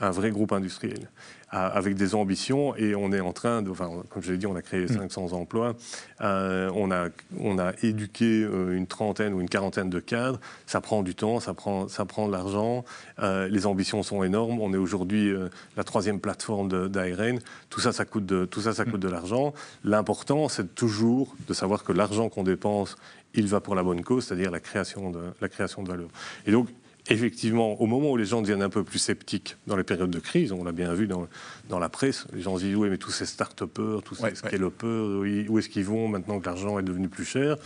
un 0.01 0.11
vrai 0.11 0.31
groupe 0.31 0.53
industriel 0.53 1.09
avec 1.51 1.95
des 1.95 2.15
ambitions 2.15 2.75
et 2.77 2.95
on 2.95 3.13
est 3.13 3.21
en 3.21 3.33
train 3.33 3.63
de, 3.63 3.71
enfin, 3.71 3.91
comme 4.11 4.23
je 4.23 4.33
l'ai 4.33 4.39
dit, 4.39 4.47
on 4.47 4.57
a 4.57 4.63
créé 4.63 4.89
500 4.89 5.29
mm. 5.29 5.35
emplois, 5.35 5.77
euh, 6.21 6.71
on, 6.75 6.91
a, 6.91 7.09
on 7.39 7.59
a 7.59 7.73
éduqué 7.83 8.43
euh, 8.43 8.77
une 8.77 8.87
trentaine 8.87 9.33
ou 9.33 9.41
une 9.41 9.49
quarantaine 9.49 9.89
de 9.89 10.01
cadres, 10.01 10.41
ça 10.67 10.81
prend 10.81 11.03
du 11.03 11.15
temps, 11.15 11.39
ça 11.39 11.55
prend, 11.55 11.87
ça 11.89 12.05
prend 12.05 12.27
de 12.27 12.33
l'argent, 12.33 12.85
euh, 13.21 13.49
les 13.49 13.67
ambitions 13.67 14.03
sont 14.03 14.25
énormes, 14.25 14.61
on 14.61 14.75
est 14.75 14.77
aujourd'hui 14.77 15.33
la 15.77 15.85
troisième 15.85 16.21
plateforme 16.21 16.89
d'ARN, 16.89 17.39
tout 17.71 17.81
ça, 17.81 17.93
ça 17.93 18.05
coûte 18.05 18.27
de, 18.27 18.45
tout 18.45 18.61
ça, 18.61 18.73
ça 18.73 18.85
coûte 18.85 19.01
de 19.01 19.09
l'argent. 19.09 19.55
L'important, 19.85 20.49
c'est 20.49 20.75
toujours 20.75 21.35
de 21.47 21.55
savoir 21.55 21.85
que 21.85 21.93
l'argent 21.93 22.29
qu'on 22.29 22.43
dépense, 22.43 22.97
il 23.35 23.47
va 23.47 23.61
pour 23.61 23.75
la 23.75 23.83
bonne 23.83 24.03
cause, 24.03 24.27
c'est-à-dire 24.27 24.51
la 24.51 24.61
création 24.61 25.11
de, 25.11 25.21
la 25.41 25.49
création 25.49 25.83
de 25.83 25.89
valeur. 25.89 26.09
Et 26.47 26.53
donc, 26.53 26.69
effectivement, 27.09 27.81
au 27.81 27.87
moment 27.87 28.11
où 28.11 28.17
les 28.17 28.25
gens 28.25 28.43
deviennent 28.43 28.63
un 28.63 28.71
peu 28.71 28.83
plus 28.85 28.99
sceptiques 28.99 29.57
dans 29.67 29.77
les 29.77 29.85
périodes 29.85 30.11
de 30.11 30.19
crise, 30.19 30.53
on 30.53 30.65
l'a 30.65 30.73
bien 30.73 30.93
vu 30.95 31.07
dans, 31.07 31.29
dans, 31.69 31.79
la 31.79 31.89
presse, 31.89 32.27
les 32.33 32.43
gens 32.43 32.57
se 32.57 32.65
disent 32.65 32.77
oui, 32.77 32.89
mais 32.89 32.99
tous 32.99 33.11
ces 33.11 33.27
start-upers, 33.27 34.03
tous 34.05 34.17
ces 34.17 34.35
scale-upers, 34.35 35.49
où 35.49 35.59
est-ce 35.59 35.69
qu'ils 35.69 35.85
vont 35.85 36.09
maintenant 36.09 36.41
que 36.41 36.47
l'argent 36.47 36.79
est 36.79 36.83
devenu 36.83 37.09
plus 37.09 37.25
cher? 37.25 37.57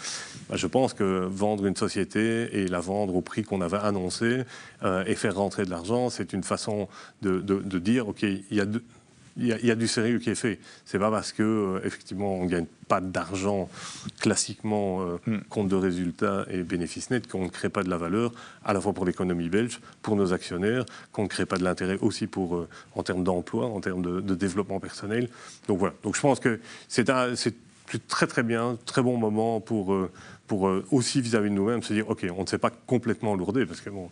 Bah, 0.48 0.56
Je 0.56 0.66
pense 0.66 0.94
que 0.94 1.26
vendre 1.26 1.66
une 1.66 1.76
société 1.76 2.60
et 2.60 2.68
la 2.68 2.80
vendre 2.80 3.14
au 3.14 3.22
prix 3.22 3.42
qu'on 3.42 3.60
avait 3.60 3.78
annoncé 3.78 4.44
euh, 4.82 5.04
et 5.06 5.14
faire 5.14 5.36
rentrer 5.36 5.64
de 5.64 5.70
l'argent, 5.70 6.10
c'est 6.10 6.32
une 6.32 6.44
façon 6.44 6.88
de, 7.22 7.40
de 7.40 7.78
dire 7.78 8.08
ok, 8.08 8.22
il 8.22 8.44
y 8.50 8.60
a 8.60 8.66
deux 8.66 8.82
il 9.36 9.46
y, 9.46 9.70
a 9.70 9.74
du 9.74 9.88
sérieux 9.88 10.18
qui 10.18 10.30
est 10.30 10.34
fait. 10.34 10.58
C'est 10.84 10.98
pas 10.98 11.10
parce 11.10 11.32
que 11.32 11.42
euh, 11.42 11.80
effectivement 11.84 12.34
on 12.34 12.46
gagne 12.46 12.66
pas 12.88 13.00
d'argent 13.00 13.68
classiquement 14.20 15.02
euh, 15.02 15.18
hmm. 15.26 15.38
compte 15.48 15.68
de 15.68 15.76
résultats 15.76 16.44
et 16.50 16.62
bénéfices 16.62 17.10
nets 17.10 17.26
qu'on 17.28 17.44
ne 17.44 17.48
crée 17.48 17.68
pas 17.68 17.82
de 17.82 17.90
la 17.90 17.96
valeur 17.96 18.32
à 18.64 18.72
la 18.72 18.80
fois 18.80 18.92
pour 18.92 19.04
l'économie 19.04 19.48
belge, 19.48 19.80
pour 20.02 20.16
nos 20.16 20.32
actionnaires, 20.32 20.84
qu'on 21.12 21.24
ne 21.24 21.28
crée 21.28 21.46
pas 21.46 21.58
de 21.58 21.64
l'intérêt 21.64 21.98
aussi 22.00 22.26
pour 22.26 22.56
euh, 22.56 22.68
en 22.94 23.02
termes 23.02 23.24
d'emploi, 23.24 23.66
en 23.66 23.80
termes 23.80 24.02
de, 24.02 24.34
développement 24.34 24.80
personnel. 24.80 25.28
Donc 25.68 25.78
voilà. 25.78 25.94
Donc 26.02 26.16
je 26.16 26.20
pense 26.20 26.40
que 26.40 26.60
c'est 26.88 27.04
très 28.08 28.26
très 28.26 28.42
bien, 28.42 28.78
très 28.86 29.02
bon 29.02 29.16
moment 29.16 29.60
pour 29.60 29.94
pour 30.50 30.68
aussi 30.90 31.20
vis-à-vis 31.20 31.48
de 31.48 31.54
nous-mêmes 31.54 31.84
se 31.84 31.92
dire 31.92 32.10
ok 32.10 32.26
on 32.36 32.42
ne 32.42 32.46
s'est 32.46 32.58
pas 32.58 32.72
complètement 32.92 33.36
lourdé 33.36 33.66
parce 33.66 33.80
que 33.80 33.88
bon 33.88 34.10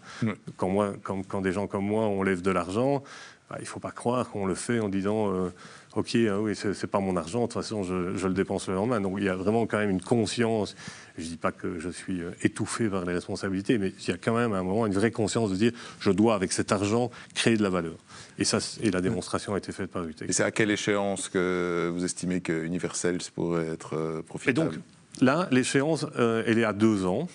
quand 0.57 0.69
moi 0.69 0.95
quand, 1.03 1.27
quand, 1.27 1.41
des 1.41 1.51
gens 1.51 1.67
comme 1.67 1.85
moi 1.85 2.05
on 2.07 2.23
lève 2.23 2.43
de 2.43 2.53
l'argent 2.53 3.03
bah, 3.51 3.57
il 3.59 3.63
ne 3.63 3.67
faut 3.67 3.81
pas 3.81 3.91
croire 3.91 4.29
qu'on 4.31 4.47
le 4.47 4.55
fait 4.55 4.79
en 4.79 4.89
disant 4.89 5.33
euh, 5.33 5.49
Ok, 5.97 6.17
ah 6.31 6.39
oui, 6.39 6.55
c'est 6.55 6.87
pas 6.87 7.01
mon 7.01 7.17
argent, 7.17 7.41
de 7.41 7.47
toute 7.47 7.55
façon, 7.55 7.83
je, 7.83 8.27
le 8.27 8.35
dépense 8.35 8.69
le 8.69 8.75
lendemain. 8.75 9.01
Donc 9.01 9.15
il 9.19 9.25
y 9.25 9.29
a 9.29 9.35
vraiment 9.35 9.67
quand 9.67 9.79
même 9.79 9.91
une 9.91 10.03
conscience. 10.03 10.77
Je 11.17 11.25
ne 11.25 11.29
dis 11.31 11.37
pas 11.37 11.51
que 11.51 11.81
je 11.81 11.89
suis 11.89 12.21
euh, 12.21 12.31
étouffé 12.43 12.89
par 12.89 13.05
les 13.05 13.15
responsabilités, 13.15 13.79
mais 13.79 13.93
il 13.99 14.09
y 14.09 14.13
a 14.13 14.19
quand 14.19 14.37
même 14.37 14.53
à 14.53 14.59
un 14.59 14.63
moment 14.63 14.87
une 14.87 14.93
vraie 14.93 15.11
conscience 15.11 15.51
de 15.51 15.57
dire 15.57 15.73
Je 15.99 16.11
dois, 16.11 16.35
avec 16.35 16.53
cet 16.53 16.73
argent, 16.73 17.11
créer 17.35 17.57
de 17.57 17.63
la 17.63 17.71
valeur. 17.71 17.97
Et, 18.39 18.45
ça, 18.45 18.59
et 18.83 18.91
la 18.91 19.01
démonstration 19.01 19.55
a 19.55 19.59
été 19.59 19.73
faite 19.73 19.91
par 19.91 20.05
UTEC. 20.05 20.29
Et 20.29 20.33
c'est 20.33 20.45
à 20.45 20.51
quelle 20.51 20.71
échéance 20.71 21.29
que 21.29 21.91
vous 21.93 22.05
estimez 22.05 22.43
que 22.43 22.65
Universal 22.65 23.19
pourrait 23.35 23.67
être 23.67 23.97
euh, 23.97 24.23
profitable 24.23 24.69
Et 24.69 24.77
donc, 24.77 24.81
là, 25.21 25.49
l'échéance, 25.51 26.07
elle 26.17 26.59
est 26.59 26.65
à 26.65 26.73
deux 26.73 27.07
ans. 27.07 27.29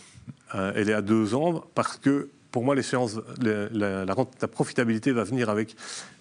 elle 0.53 0.89
est 0.89 0.93
à 0.93 1.01
deux 1.01 1.35
ans 1.35 1.63
parce 1.75 1.97
que 1.97 2.29
pour 2.53 2.63
moi, 2.63 2.75
l'échéance, 2.75 3.19
la, 3.41 4.05
la, 4.05 4.47
profitabilité 4.47 5.11
va 5.11 5.23
venir 5.23 5.49
avec 5.49 5.75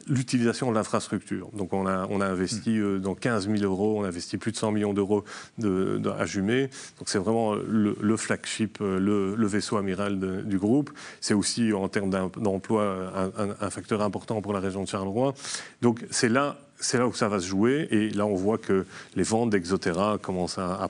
l'utilisation 0.09 0.71
de 0.71 0.75
l'infrastructure. 0.75 1.51
Donc 1.53 1.75
on 1.75 1.87
a, 1.87 2.07
on 2.11 2.23
a 2.23 2.27
investi 2.27 2.71
hmm. 2.71 2.83
euh, 2.83 2.99
dans 2.99 3.15
15 3.15 3.49
000 3.49 3.63
euros, 3.63 4.01
on 4.01 4.05
a 4.05 4.09
investi 4.09 4.39
plus 4.39 4.51
de 4.51 4.57
100 4.57 4.73
millions 4.73 4.95
d'euros 4.95 5.25
de, 5.59 6.01
à 6.19 6.25
Jumet. 6.25 6.71
Donc 6.99 7.09
c'est 7.09 7.19
vraiment 7.19 7.55
le, 7.55 8.17
flagship, 8.17 8.79
euh, 8.81 8.99
le, 8.99 9.47
vaisseau 9.47 9.77
amiral 9.77 10.45
du 10.45 10.59
groupe. 10.59 10.91
C'est 11.21 11.35
aussi 11.35 11.75
en 11.75 11.89
termes 11.89 12.11
d'emploi 12.11 13.13
un, 13.37 13.51
un, 13.61 13.71
facteur 13.71 14.01
important 14.01 14.41
pour 14.41 14.55
la 14.55 14.61
région 14.61 14.83
de 14.83 14.89
Charleroi. 14.89 15.35
Donc 15.83 16.05
c'est 16.11 16.31
là 16.31 16.57
c'est 16.83 16.99
là 16.99 17.07
où 17.07 17.15
ça 17.15 17.29
va 17.29 17.41
se 17.41 17.47
jouer. 17.47 17.89
Et 17.91 18.11
là, 18.11 18.27
on 18.27 18.35
voit 18.35 18.59
que 18.59 18.85
les 19.15 19.23
ventes 19.23 19.51
d'Exotera 19.51 20.19
commencent 20.19 20.59
à, 20.59 20.89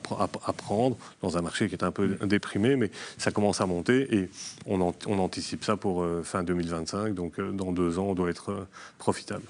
prendre 0.57 0.96
dans 1.22 1.37
un 1.37 1.42
marché 1.42 1.68
qui 1.68 1.74
est 1.74 1.85
un 1.85 1.92
peu 1.92 2.16
déprimé, 2.24 2.76
mais 2.76 2.90
ça 3.18 3.31
commence 3.31 3.61
à 3.61 3.66
monter 3.66 4.14
et 4.14 4.31
on, 4.66 4.81
anticipe 4.81 5.64
ça 5.64 5.76
pour 5.76 6.02
euh, 6.02 6.22
fin 6.24 6.42
2025. 6.42 7.14
Donc, 7.14 7.38
euh, 7.38 7.52
dans 7.52 7.72
deux 7.72 7.98
ans, 7.98 8.07
on 8.07 8.14
doit 8.14 8.31
être 8.31 8.50
euh, 8.50 8.68
profitable. 8.98 9.44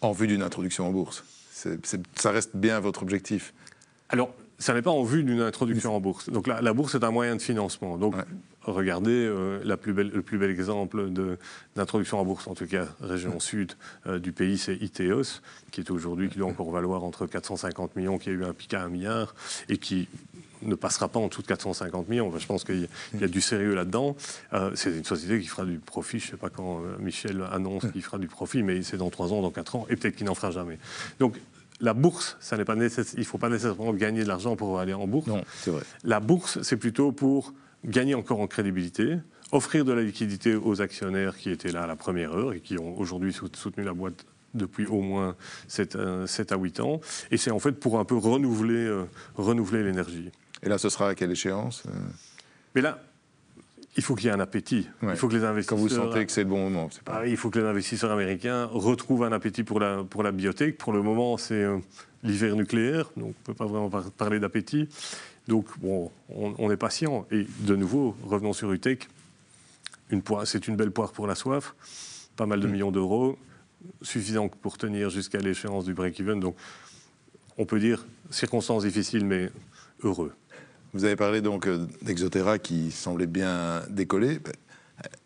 En 0.00 0.12
vue 0.12 0.26
d'une 0.26 0.42
introduction 0.42 0.86
en 0.86 0.92
bourse 0.92 1.24
Ça 1.52 2.30
reste 2.30 2.54
bien 2.54 2.80
votre 2.80 3.02
objectif? 3.02 3.54
Alors, 4.08 4.30
ça 4.58 4.74
n'est 4.74 4.82
pas 4.82 4.90
en 4.90 5.02
vue 5.02 5.22
d'une 5.22 5.40
introduction 5.40 5.94
en 5.94 6.00
bourse. 6.00 6.30
Donc 6.30 6.46
la, 6.46 6.72
bourse 6.72 6.94
est 6.94 7.04
un 7.04 7.10
moyen 7.10 7.36
de 7.36 7.42
financement. 7.42 7.98
Donc 7.98 8.14
regardez 8.66 9.10
euh, 9.12 9.60
la 9.64 9.76
plus 9.76 9.92
belle, 9.92 10.10
le 10.10 10.22
plus 10.22 10.38
bel 10.38 10.50
exemple 10.50 11.08
d'introduction 11.74 12.18
en 12.18 12.24
bourse, 12.24 12.46
en 12.46 12.54
tout 12.54 12.66
cas 12.66 12.86
région 13.00 13.40
sud 13.40 13.72
euh, 14.06 14.18
du 14.18 14.32
pays, 14.32 14.58
c'est 14.58 14.76
ITEOS, 14.76 15.40
qui 15.70 15.80
est 15.80 15.90
aujourd'hui, 15.90 16.28
qui 16.28 16.38
doit 16.38 16.48
encore 16.48 16.70
valoir 16.70 17.04
entre 17.04 17.26
450 17.26 17.96
millions, 17.96 18.18
qui 18.18 18.28
a 18.28 18.32
eu 18.32 18.44
un 18.44 18.52
pic 18.52 18.74
à 18.74 18.82
un 18.82 18.88
milliard, 18.88 19.34
et 19.68 19.78
qui 19.78 20.08
ne 20.62 20.74
passera 20.74 21.08
pas 21.08 21.20
en 21.20 21.28
dessous 21.28 21.42
de 21.42 21.46
450 21.46 22.08
millions. 22.08 22.36
je 22.36 22.46
pense 22.46 22.64
qu'il 22.64 22.88
y, 23.20 23.24
a 23.24 23.28
du 23.28 23.40
sérieux 23.40 23.74
là-dedans. 23.74 24.16
Euh, 24.52 24.72
c'est 24.74 24.90
une 24.90 25.04
société 25.04 25.38
qui 25.40 25.46
fera 25.46 25.64
du 25.64 25.78
profit. 25.78 26.18
Je 26.18 26.26
ne 26.26 26.30
sais 26.32 26.36
pas 26.36 26.48
quand 26.48 26.80
Michel 26.98 27.44
annonce 27.52 27.86
qu'il 27.92 28.02
fera 28.02 28.18
du 28.18 28.26
profit, 28.26 28.62
mais 28.62 28.82
c'est 28.82 28.96
dans 28.96 29.10
3 29.10 29.32
ans, 29.32 29.42
dans 29.42 29.50
4 29.50 29.76
ans, 29.76 29.86
et 29.88 29.96
peut-être 29.96 30.16
qu'il 30.16 30.26
n'en 30.26 30.34
fera 30.34 30.50
jamais. 30.50 30.78
Donc 31.20 31.36
la 31.80 31.92
bourse, 31.92 32.36
ça 32.40 32.56
n'est 32.56 32.64
pas 32.64 32.74
il 32.74 32.80
ne 32.80 33.24
faut 33.24 33.38
pas 33.38 33.50
nécessairement 33.50 33.92
gagner 33.92 34.22
de 34.22 34.28
l'argent 34.28 34.56
pour 34.56 34.80
aller 34.80 34.94
en 34.94 35.06
bourse. 35.06 35.26
Non, 35.26 35.44
c'est 35.60 35.70
vrai. 35.70 35.82
La 36.04 36.20
bourse, 36.20 36.62
c'est 36.62 36.78
plutôt 36.78 37.12
pour 37.12 37.52
gagner 37.86 38.14
encore 38.14 38.40
en 38.40 38.46
crédibilité, 38.46 39.18
offrir 39.52 39.84
de 39.84 39.92
la 39.92 40.02
liquidité 40.02 40.54
aux 40.54 40.82
actionnaires 40.82 41.36
qui 41.36 41.50
étaient 41.50 41.72
là 41.72 41.82
à 41.82 41.86
la 41.86 41.96
première 41.96 42.32
heure 42.36 42.52
et 42.52 42.60
qui 42.60 42.78
ont 42.78 42.98
aujourd'hui 42.98 43.32
soutenu 43.32 43.84
la 43.84 43.94
boîte 43.94 44.26
depuis 44.54 44.86
au 44.86 45.00
moins 45.00 45.36
7, 45.68 45.96
euh, 45.96 46.26
à 46.50 46.56
8 46.56 46.80
ans. 46.80 47.00
Et 47.30 47.36
c'est 47.36 47.50
en 47.50 47.58
fait 47.58 47.72
pour 47.72 47.98
un 47.98 48.04
peu 48.04 48.16
renouveler, 48.16 48.74
euh, 48.74 49.04
renouveler 49.36 49.82
l'énergie. 49.82 50.30
Et 50.62 50.68
là, 50.68 50.78
ce 50.78 50.88
sera 50.88 51.10
à 51.10 51.14
quelle 51.14 51.30
échéance 51.30 51.84
euh? 51.86 51.90
Mais 52.74 52.80
là, 52.80 53.02
il 53.96 54.02
faut 54.02 54.14
qu'il 54.14 54.26
y 54.26 54.28
ait 54.28 54.32
un 54.34 54.40
appétit. 54.40 54.88
Il 55.02 55.16
faut 55.16 55.28
que 55.28 55.34
les 55.34 55.44
investisseurs. 55.44 55.78
Quand 55.78 55.82
vous 55.82 55.88
sentez 55.88 56.26
que 56.26 56.32
c'est 56.32 56.42
le 56.42 56.50
bon 56.50 56.70
moment. 56.70 56.90
Pas... 57.04 57.20
Ah 57.22 57.26
il 57.26 57.36
faut 57.36 57.50
que 57.50 57.58
les 57.58 57.64
investisseurs 57.64 58.10
américains 58.10 58.66
retrouvent 58.66 59.24
un 59.24 59.32
appétit 59.32 59.64
pour 59.64 59.80
la, 59.80 60.04
pour 60.04 60.22
la 60.22 60.32
biotech. 60.32 60.76
Pour 60.76 60.92
le 60.92 61.02
moment, 61.02 61.36
c'est 61.38 61.54
euh, 61.54 61.78
l'hiver 62.22 62.56
nucléaire, 62.56 63.10
donc 63.16 63.24
on 63.24 63.28
ne 63.28 63.44
peut 63.44 63.54
pas 63.54 63.66
vraiment 63.66 63.90
parler 63.90 64.38
d'appétit. 64.38 64.88
Donc, 65.48 65.66
bon, 65.78 66.10
on, 66.28 66.70
est 66.70 66.76
patient. 66.76 67.26
Et 67.30 67.46
de 67.60 67.76
nouveau, 67.76 68.16
revenons 68.24 68.52
sur 68.52 68.72
UTEC. 68.72 69.08
C'est 70.44 70.68
une 70.68 70.76
belle 70.76 70.90
poire 70.90 71.12
pour 71.12 71.26
la 71.26 71.34
soif. 71.34 71.74
Pas 72.36 72.46
mal 72.46 72.60
de 72.60 72.66
mm. 72.66 72.70
millions 72.70 72.90
d'euros, 72.90 73.38
suffisant 74.02 74.48
pour 74.48 74.76
tenir 74.76 75.08
jusqu'à 75.08 75.38
l'échéance 75.38 75.84
du 75.84 75.94
break-even. 75.94 76.40
Donc, 76.40 76.56
on 77.58 77.64
peut 77.64 77.78
dire 77.78 78.04
circonstances 78.30 78.84
difficiles, 78.84 79.24
mais 79.24 79.50
heureux. 80.02 80.32
Vous 80.96 81.04
avez 81.04 81.16
parlé 81.16 81.42
donc 81.42 81.66
euh, 81.66 81.86
d'Exotera 82.00 82.58
qui 82.58 82.90
semblait 82.90 83.26
bien 83.26 83.82
décoller. 83.90 84.40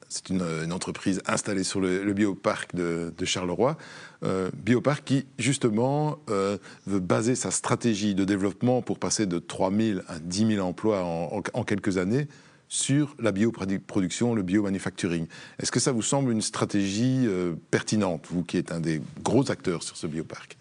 C'est 0.08 0.30
une, 0.30 0.42
entreprise 0.72 1.22
installée 1.26 1.62
sur 1.62 1.80
le, 1.80 2.12
bioparc 2.12 2.74
de, 2.74 3.24
Charleroi. 3.24 3.76
Euh, 4.24 4.50
bioparc 4.52 5.04
qui, 5.04 5.26
justement, 5.38 6.18
euh, 6.28 6.58
veut 6.88 6.98
baser 6.98 7.36
sa 7.36 7.52
stratégie 7.52 8.16
de 8.16 8.24
développement 8.24 8.82
pour 8.82 8.98
passer 8.98 9.26
de 9.26 9.38
3 9.38 9.70
000 9.72 10.00
à 10.08 10.18
10 10.18 10.56
000 10.56 10.66
emplois 10.66 11.04
en, 11.04 11.62
quelques 11.62 11.98
années 11.98 12.26
sur 12.68 13.14
la 13.20 13.30
bioproduction, 13.30 14.34
le 14.34 14.42
biomanufacturing. 14.42 15.28
Est-ce 15.60 15.70
que 15.70 15.78
ça 15.78 15.92
vous 15.92 16.02
semble 16.02 16.32
une 16.32 16.42
stratégie 16.42 17.28
pertinente, 17.70 18.26
vous 18.30 18.42
qui 18.42 18.56
êtes 18.56 18.72
un 18.72 18.80
des 18.80 19.00
gros 19.22 19.48
acteurs 19.52 19.84
sur 19.84 19.96
ce 19.96 20.08
bioparc? 20.08 20.56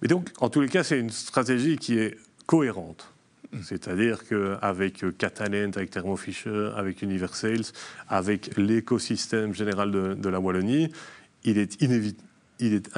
Mais 0.00 0.08
donc, 0.08 0.30
en 0.40 0.48
tous 0.48 0.62
les 0.62 0.68
cas, 0.70 0.82
c'est 0.82 0.98
une 0.98 1.10
stratégie 1.10 1.76
qui 1.76 1.98
est 1.98 2.16
cohérente. 2.46 3.12
C'est-à-dire 3.62 4.26
qu'avec 4.28 5.04
Catalent, 5.16 5.72
avec 5.76 5.90
Thermo 5.90 6.16
Fisher, 6.16 6.70
avec 6.76 7.02
Universals, 7.02 7.72
avec 8.08 8.56
l'écosystème 8.56 9.54
général 9.54 9.90
de, 9.90 10.28
la 10.28 10.40
Wallonie, 10.40 10.92
il 11.44 11.58
est 11.58 11.76
il 12.60 12.74
est 12.74 12.90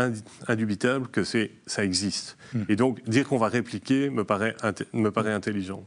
indubitable 0.48 1.08
que 1.08 1.22
ça 1.24 1.84
existe. 1.84 2.36
Hmm. 2.54 2.62
Et 2.68 2.76
donc, 2.76 3.02
dire 3.08 3.28
qu'on 3.28 3.38
va 3.38 3.48
répliquer 3.48 4.10
me 4.10 4.24
paraît, 4.24 4.56
me 4.92 5.10
paraît 5.10 5.32
intelligent. 5.32 5.84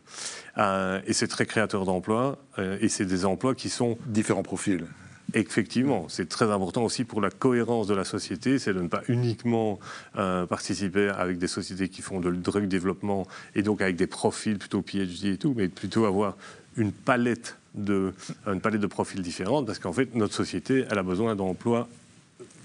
Euh, 0.57 1.01
et 1.07 1.13
c'est 1.13 1.27
très 1.27 1.45
créateur 1.45 1.85
d'emplois, 1.85 2.37
euh, 2.59 2.77
et 2.81 2.89
c'est 2.89 3.05
des 3.05 3.25
emplois 3.25 3.55
qui 3.55 3.69
sont... 3.69 3.97
Différents 4.05 4.43
profils. 4.43 4.85
Effectivement, 5.35 6.05
c'est 6.09 6.29
très 6.29 6.51
important 6.51 6.83
aussi 6.83 7.05
pour 7.05 7.19
la 7.19 7.31
cohérence 7.31 7.87
de 7.87 7.95
la 7.95 8.03
société, 8.03 8.59
c'est 8.59 8.73
de 8.73 8.81
ne 8.81 8.87
pas 8.87 9.01
uniquement 9.07 9.79
euh, 10.15 10.45
participer 10.45 11.09
avec 11.09 11.39
des 11.39 11.47
sociétés 11.47 11.89
qui 11.89 12.03
font 12.03 12.19
de 12.19 12.29
drug 12.29 12.67
développement 12.67 13.25
et 13.55 13.63
donc 13.63 13.81
avec 13.81 13.95
des 13.95 14.05
profils 14.05 14.59
plutôt 14.59 14.83
PhD 14.83 15.33
et 15.33 15.37
tout, 15.37 15.55
mais 15.57 15.69
plutôt 15.69 16.05
avoir 16.05 16.37
une 16.77 16.91
palette 16.91 17.57
de, 17.73 18.13
une 18.45 18.61
palette 18.61 18.81
de 18.81 18.87
profils 18.87 19.21
différents, 19.21 19.63
parce 19.63 19.79
qu'en 19.79 19.93
fait, 19.93 20.13
notre 20.13 20.35
société, 20.35 20.85
elle 20.91 20.99
a 20.99 21.03
besoin 21.03 21.35
d'emplois 21.35 21.87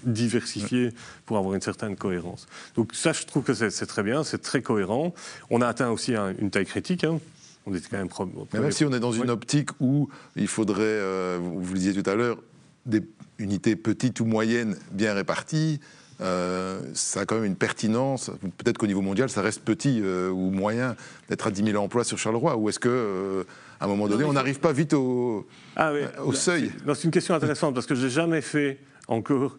diversifiés 0.03 0.91
pour 1.25 1.37
avoir 1.37 1.55
une 1.55 1.61
certaine 1.61 1.95
cohérence. 1.95 2.47
Donc 2.75 2.93
ça, 2.93 3.13
je 3.13 3.25
trouve 3.25 3.43
que 3.43 3.53
c'est 3.53 3.85
très 3.85 4.03
bien, 4.03 4.23
c'est 4.23 4.41
très 4.41 4.61
cohérent. 4.61 5.13
On 5.49 5.61
a 5.61 5.67
atteint 5.67 5.89
aussi 5.89 6.13
une 6.15 6.51
taille 6.51 6.65
critique. 6.65 7.03
Hein. 7.03 7.19
On 7.65 7.73
est 7.73 7.87
quand 7.89 7.97
même, 7.97 8.09
même 8.53 8.71
si 8.71 8.85
on 8.85 8.93
est 8.93 8.99
dans 8.99 9.11
une 9.11 9.29
optique 9.29 9.69
où 9.79 10.09
il 10.35 10.47
faudrait, 10.47 10.83
euh, 10.83 11.39
vous 11.41 11.73
le 11.73 11.79
disiez 11.79 12.01
tout 12.01 12.09
à 12.09 12.15
l'heure, 12.15 12.37
des 12.85 13.01
unités 13.37 13.75
petites 13.75 14.19
ou 14.19 14.25
moyennes 14.25 14.77
bien 14.91 15.13
réparties, 15.13 15.79
euh, 16.21 16.81
ça 16.93 17.21
a 17.21 17.25
quand 17.25 17.35
même 17.35 17.45
une 17.45 17.55
pertinence. 17.55 18.29
Peut-être 18.57 18.77
qu'au 18.77 18.87
niveau 18.87 19.01
mondial, 19.01 19.29
ça 19.29 19.41
reste 19.41 19.61
petit 19.61 20.01
euh, 20.01 20.29
ou 20.29 20.51
moyen 20.51 20.95
d'être 21.29 21.47
à 21.47 21.51
10 21.51 21.63
000 21.63 21.81
emplois 21.81 22.03
sur 22.03 22.17
Charleroi. 22.17 22.57
Ou 22.57 22.69
est-ce 22.69 22.79
que, 22.79 22.89
euh, 22.89 23.43
à 23.79 23.85
un 23.85 23.87
moment 23.87 24.07
donné, 24.07 24.25
on 24.25 24.33
n'arrive 24.33 24.59
pas 24.59 24.73
vite 24.73 24.93
au, 24.93 25.47
ah 25.77 25.93
au 26.23 26.33
seuil? 26.33 26.71
C'est 26.85 27.03
une 27.05 27.11
question 27.11 27.35
intéressante 27.35 27.73
parce 27.73 27.85
que 27.85 27.95
j'ai 27.95 28.09
jamais 28.09 28.41
fait 28.41 28.79
encore. 29.07 29.57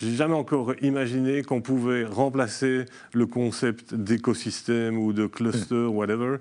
J'ai 0.00 0.14
jamais 0.14 0.34
encore 0.34 0.72
imaginé 0.80 1.42
qu'on 1.42 1.60
pouvait 1.60 2.04
remplacer 2.04 2.86
le 3.12 3.26
concept 3.26 3.92
d'écosystème 3.94 4.96
ou 4.96 5.12
de 5.12 5.26
cluster, 5.26 5.74
mm. 5.74 5.88
whatever, 5.88 6.36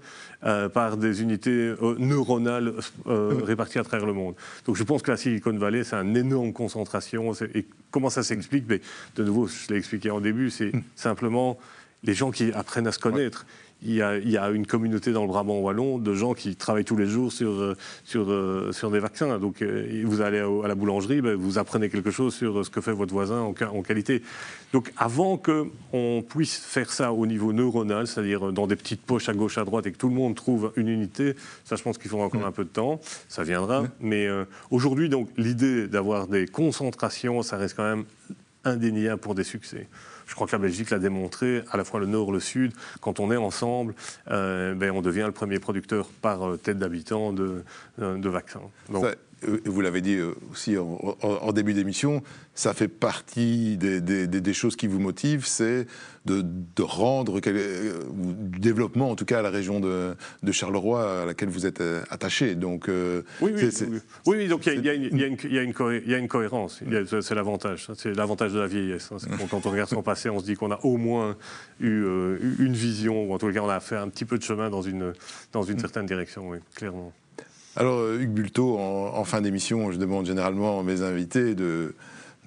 euh, 0.45 0.69
par 0.69 0.95
des 0.95 1.22
unités 1.22 1.76
euh, 1.82 1.95
neuronales 2.00 2.74
euh, 3.08 3.34
mm. 3.34 3.43
réparties 3.43 3.80
à 3.80 3.84
travers 3.84 4.08
le 4.08 4.13
monde. 4.13 4.36
Donc 4.65 4.78
je 4.78 4.84
pense 4.84 5.02
que 5.02 5.12
la 5.12 5.17
Silicon 5.17 5.52
Valley, 5.58 5.84
c'est 5.84 5.98
une 5.98 6.15
énorme 6.15 6.54
concentration. 6.54 7.34
Et 7.54 7.65
comment 7.91 8.10
ça 8.10 8.24
s'explique? 8.24 8.63
Mais 8.69 8.80
De 9.17 9.26
nouveau, 9.26 9.48
je 9.48 9.67
l'ai 9.69 9.78
expliqué 9.78 10.10
en 10.10 10.22
début, 10.22 10.50
c'est 10.52 10.74
mm. 10.74 10.82
simplement 10.95 11.58
les 12.04 12.13
gens 12.13 12.32
qui 12.32 12.54
apprennent 12.54 12.88
à 12.88 12.93
se 12.93 13.00
connaître 13.00 13.45
il 13.82 13.96
y, 13.96 14.38
a, 14.38 14.50
une 14.50 14.68
communauté 14.68 15.13
dans 15.13 15.22
le 15.22 15.30
Brabant 15.30 15.60
wallon 15.60 16.00
de 16.00 16.13
gens 16.13 16.34
qui 16.34 16.58
travaillent 16.58 16.84
tous 16.84 16.98
les 16.98 17.06
jours 17.06 17.32
sur, 17.32 17.50
euh, 17.50 17.78
sur, 18.04 18.30
euh, 18.30 18.74
sur 18.74 18.92
des 18.92 19.00
vaccins. 19.00 19.39
Donc, 19.39 19.62
euh, 19.62 20.04
vous 20.04 20.20
allez 20.20 20.39
à 20.39 20.68
la 20.68 20.76
boulangerie, 20.76 21.22
ben, 21.22 21.36
vous 21.36 21.58
apprenez 21.58 21.89
quelque 21.89 22.12
chose 22.12 22.36
sur 22.36 22.65
ce 22.65 22.70
que 22.70 22.82
fait 22.82 22.92
votre 22.92 23.13
voisin 23.13 23.39
en, 23.39 23.54
en 23.54 23.82
qualité. 23.82 24.22
Donc, 24.74 24.92
avant 24.98 25.38
qu'on 25.38 26.24
puisse 26.28 26.58
faire 26.58 26.92
ça 26.92 27.13
au 27.13 27.26
niveau 27.26 27.54
neuronal, 27.54 28.06
c'est-à-dire 28.06 28.52
dans 28.52 28.68
des 28.68 28.76
petites 28.76 29.02
poches 29.02 29.30
à 29.30 29.34
gauche, 29.34 29.58
à 29.58 29.63
droite, 29.63 29.88
et 29.88 29.94
que 29.94 29.98
tout 29.98 30.10
le 30.10 30.15
monde 30.15 30.36
trouve 30.36 30.74
une 30.76 30.89
unité, 30.89 31.36
ça, 31.63 31.78
je 31.78 31.84
pense 31.84 31.98
qu'il 31.98 32.10
faudra 32.10 32.26
encore 32.26 32.46
un 32.46 32.52
peu 32.52 32.65
de 32.65 32.70
temps. 32.70 33.00
Ça 33.30 33.44
viendra. 33.44 33.86
Mais 34.02 34.28
aujourd'hui, 34.72 35.08
donc, 35.08 35.30
l'idée 35.38 35.88
d'avoir 35.88 36.28
des 36.28 36.48
concentrations, 36.48 37.42
ça 37.44 37.56
reste 37.56 37.78
quand 37.78 37.89
même 37.89 38.04
indéniable 38.65 39.22
pour 39.22 39.36
des 39.36 39.44
succès. 39.44 39.88
Je 40.30 40.36
crois 40.36 40.46
que 40.46 40.52
la 40.52 40.60
Belgique 40.60 40.92
l'a 40.92 41.00
démontré, 41.00 41.63
à 41.72 41.78
la 41.78 41.84
fois 41.84 42.00
le 42.00 42.06
nord, 42.06 42.32
le 42.32 42.39
sud. 42.39 42.72
Quand 43.02 43.20
on 43.20 43.32
est 43.32 43.38
ensemble, 43.38 43.96
euh, 44.30 44.76
ben, 44.76 44.92
on 44.92 45.02
devient 45.02 45.24
le 45.26 45.32
premier 45.32 45.58
producteur 45.58 46.08
par 46.22 46.48
euh, 46.48 46.56
tête 46.56 46.78
d'habitant 46.78 47.34
de, 47.34 47.63
euh, 48.00 48.15
de 48.15 48.30
vaccins. 48.30 48.62
Vous 49.65 49.82
l'avez 49.82 50.02
dit 50.02 50.19
aussi 50.52 50.78
en, 50.78 51.52
début 51.54 51.73
d'émission, 51.73 52.21
ça 52.56 52.73
fait 52.73 52.88
partie 52.88 53.78
des, 53.78 54.54
choses 54.54 54.75
qui 54.75 54.88
vous 54.88 54.99
motivent, 54.99 55.45
c'est 55.45 55.88
de, 56.25 56.43
rendre, 56.82 57.39
du 57.39 58.60
développement 58.60 59.10
en 59.10 59.15
tout 59.15 59.25
cas 59.25 59.39
à 59.39 59.41
la 59.41 59.49
région 59.49 59.80
de, 59.80 60.15
Charleroi 60.52 61.21
à 61.21 61.25
laquelle 61.25 61.49
vous 61.49 61.65
êtes 61.65 61.82
attaché. 62.10 62.56
Donc, 62.56 62.89
oui, 63.41 63.52
oui, 63.56 63.69
oui, 64.25 64.47
donc 64.47 64.65
il 64.65 64.84
y, 64.84 64.89
a 64.89 66.17
une 66.17 66.28
cohérence, 66.28 66.82
c'est 67.21 67.36
l'avantage, 67.36 67.88
c'est 67.95 68.13
l'avantage 68.13 68.54
de 68.54 68.60
la 68.60 68.67
vieillesse. 68.67 69.10
Hein. 69.12 69.38
Quand 69.49 69.65
on 69.65 69.71
regarde 69.71 69.89
son 69.89 70.04
passé, 70.04 70.30
on 70.30 70.39
se 70.39 70.45
dit 70.45 70.56
qu'on 70.56 70.71
a 70.71 70.80
au 70.84 70.97
moins 70.97 71.38
eu 71.80 72.04
une 72.60 72.73
vision, 72.73 73.23
ou 73.23 73.34
en 73.34 73.38
tout 73.38 73.52
cas 73.52 73.62
on 73.62 73.69
a 73.69 73.80
fait 73.80 73.97
un 73.97 74.10
petit 74.10 74.25
peu 74.25 74.38
de 74.38 74.43
chemin 74.43 74.69
dans 74.69 74.82
une, 74.82 75.13
dans 75.54 75.63
une 75.63 75.80
certaine 75.80 76.06
direction, 76.06 76.49
oui, 76.49 76.58
clairement. 76.75 77.13
Alors, 77.75 78.13
Hugues 78.13 78.32
Bulto, 78.32 78.77
en, 78.77 79.23
fin 79.23 79.41
d'émission, 79.41 79.91
je 79.91 79.97
demande 79.97 80.25
généralement 80.25 80.79
à 80.79 80.84
mes 80.84 81.01
invités 81.01 81.55
de, 81.55 81.93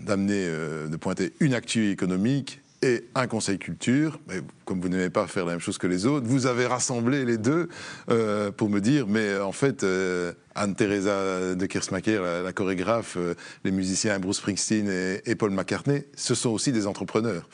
d'amener, 0.01 0.47
euh, 0.47 0.89
de 0.89 0.97
pointer 0.97 1.33
une 1.41 1.55
actu 1.55 1.91
économique 1.91 2.61
et 2.83 3.05
un 3.15 3.29
conseil 3.29 3.59
culture. 3.59 4.19
Mais 4.29 4.41
comme 4.65 4.81
vous 4.81 4.89
n'aimez 4.89 5.11
pas 5.11 5.27
faire 5.29 5.47
la 5.47 5.53
même 5.53 5.61
chose 5.61 5.79
que 5.79 5.87
les 5.87 6.07
autres, 6.07 6.27
vous 6.27 6.47
avez 6.47 6.67
rassemblé 6.67 7.25
les 7.25 7.39
deux 7.39 7.69
euh, 8.11 8.51
pour 8.51 8.69
me 8.69 8.81
dire, 8.81 9.07
mais 9.07 9.39
en 9.39 9.53
fait, 9.53 9.85
euh, 9.85 10.33
Anne-Theresa 10.57 11.55
de 11.55 11.67
Kersmacher, 11.67 12.21
la, 12.45 12.53
chorégraphe, 12.53 13.17
les 13.65 13.71
musiciens 13.71 14.19
Bruce 14.19 14.39
Springsteen 14.39 14.91
et, 15.25 15.35
Paul 15.37 15.53
McCartney, 15.53 16.05
ce 16.17 16.35
sont 16.35 16.51
aussi 16.51 16.73
des 16.73 16.87
entrepreneurs. 16.87 17.49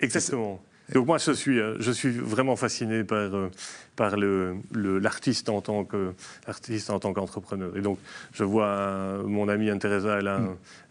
Exactement. 0.00 0.62
Donc 0.92 1.06
moi, 1.06 1.18
je 1.18 1.32
suis, 1.32 1.58
euh, 1.58 1.76
je 1.80 1.90
suis 1.90 2.10
vraiment 2.10 2.56
fasciné 2.56 3.04
par, 3.04 3.34
euh, 3.34 3.50
par 3.96 4.16
l'artiste 4.16 5.48
en 5.48 5.62
tant 5.62 5.86
en 6.88 6.98
tant 6.98 7.12
qu'entrepreneur. 7.14 7.74
Et 7.76 7.80
donc, 7.80 7.98
je 8.32 8.44
vois 8.44 8.66
euh, 8.66 9.22
mon 9.22 9.48
ami 9.48 9.70
Anne-Theresa 9.70 10.18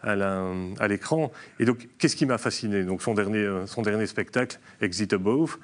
à 0.01 0.87
l'écran. 0.87 1.31
Et 1.59 1.65
donc, 1.65 1.87
qu'est-ce 1.99 2.15
qui 2.15 2.25
m'a 2.25 2.39
fasciné? 2.39 2.83
Donc, 2.83 3.03
son 3.03 3.13
dernier, 3.13 3.47
son 3.67 3.83
dernier 3.83 4.07
spectacle, 4.07 4.59
Exit 4.81 5.13
Above. 5.13 5.57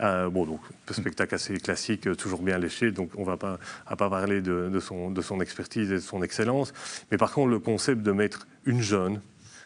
bon, 0.00 0.46
donc, 0.46 0.60
spectacle 0.90 1.34
assez 1.34 1.56
classique, 1.58 2.16
toujours 2.16 2.42
bien 2.42 2.58
léché. 2.58 2.90
Donc, 2.90 3.10
on 3.16 3.20
ne 3.20 3.26
va 3.26 3.36
pas, 3.36 3.58
pas 3.96 4.10
parler 4.10 4.40
de, 4.40 4.68
de, 4.68 4.80
son, 4.80 5.10
de 5.10 5.22
son 5.22 5.40
expertise 5.40 5.92
et 5.92 5.96
de 5.96 6.00
son 6.00 6.22
excellence. 6.22 6.72
Mais 7.12 7.18
par 7.18 7.32
contre, 7.32 7.50
le 7.50 7.60
concept 7.60 8.02
de 8.02 8.12
mettre 8.12 8.48
une 8.64 8.82
jeune, 8.82 9.20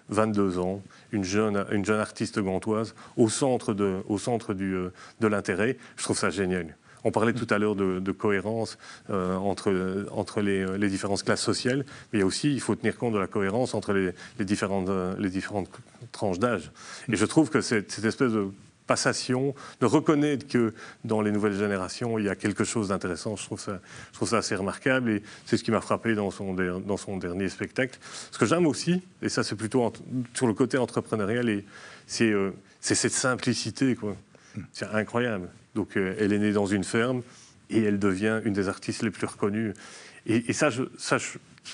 22 0.09 0.59
ans, 0.59 0.83
une 1.13 1.25
jeune, 1.25 1.65
une 1.71 1.85
jeune 1.85 2.01
artiste 2.01 2.39
gantoise, 2.41 2.95
au 3.17 3.29
centre, 3.29 3.75
de, 3.75 3.99
au 4.09 4.19
centre 4.19 4.55
du, 4.55 4.75
euh, 4.75 4.93
de 5.21 5.27
l'intérêt. 5.27 5.77
Je 5.97 6.05
trouve 6.05 6.19
ça 6.19 6.31
génial. 6.31 6.77
On 7.03 7.11
parlait 7.11 7.33
tout 7.33 7.47
à 7.49 7.59
l'heure 7.59 7.77
de, 7.77 8.13
cohérence 8.13 8.77
euh, 9.09 9.35
entre, 9.37 10.07
entre 10.13 10.43
les, 10.43 10.77
les, 10.77 10.91
différentes 10.91 11.23
classes 11.23 11.41
sociales, 11.41 11.87
mais 12.13 12.19
il 12.19 12.21
y 12.21 12.23
a 12.23 12.27
aussi, 12.27 12.53
il 12.53 12.61
faut 12.61 12.75
tenir 12.75 12.99
compte 12.99 13.15
de 13.15 13.19
la 13.19 13.27
cohérence 13.27 13.73
entre 13.73 13.95
les, 13.95 14.11
les 14.39 14.45
différentes, 14.45 14.91
les 15.19 15.31
différentes 15.31 15.71
tranches 16.13 16.39
d'âge. 16.39 16.71
Et 17.11 17.17
je 17.17 17.25
trouve 17.25 17.49
que 17.49 17.63
cette, 17.63 17.91
cette 17.91 18.05
espèce 18.05 18.33
de 18.33 18.49
passation, 18.91 19.55
de 19.81 19.87
reconnaître 19.87 20.49
que 20.49 20.75
dans 21.05 21.21
les 21.21 21.31
nouvelles 21.31 21.57
générations, 21.57 22.19
il 22.19 22.25
y 22.25 22.29
a 22.29 22.35
quelque 22.35 22.65
chose 22.65 22.89
d'intéressant. 22.89 23.37
Je, 23.37 23.45
trouve 23.45 23.61
ça, 23.61 23.81
je 24.09 24.15
trouve 24.15 24.29
ça 24.29 24.39
assez 24.39 24.57
remarquable 24.57 25.11
et 25.11 25.23
c'est 25.47 25.57
ce 25.57 25.63
qui 25.63 25.71
m'a 25.71 25.81
frappé 25.81 26.17
dans 26.17 26.33
son, 26.33 26.55
dans 26.55 26.97
son 26.97 27.17
dernier 27.17 27.49
spectacle. 27.49 28.01
Ce 28.33 28.37
que 28.37 28.47
j'aime 28.47 28.67
aussi, 28.67 29.01
et 29.23 29.29
ça 29.29 29.45
c'est 29.45 29.55
plutôt 29.55 29.93
sur 30.35 30.49
le 30.49 30.55
côté 30.55 30.77
entrepreneurial, 30.77 31.63
c'est 32.09 32.33
euh, 32.33 32.51
cette 32.81 33.13
simplicité. 33.13 33.97
C'est 34.73 34.87
incroyable. 34.87 35.49
Donc 35.77 35.97
euh, 35.97 36.17
elle 36.19 36.33
est 36.33 36.41
née 36.41 36.53
dans 36.53 36.67
une 36.67 36.83
ferme 36.83 37.23
et 37.71 37.85
elle 37.85 38.01
devient 38.01 38.41
une 38.45 38.55
des 38.55 38.69
artistes 38.69 39.05
les 39.05 39.13
plus 39.13 39.29
reconnues. 39.29 39.73
Et, 40.27 40.53
ça, 40.53 40.69
je, 40.69 40.83
ça 40.99 41.19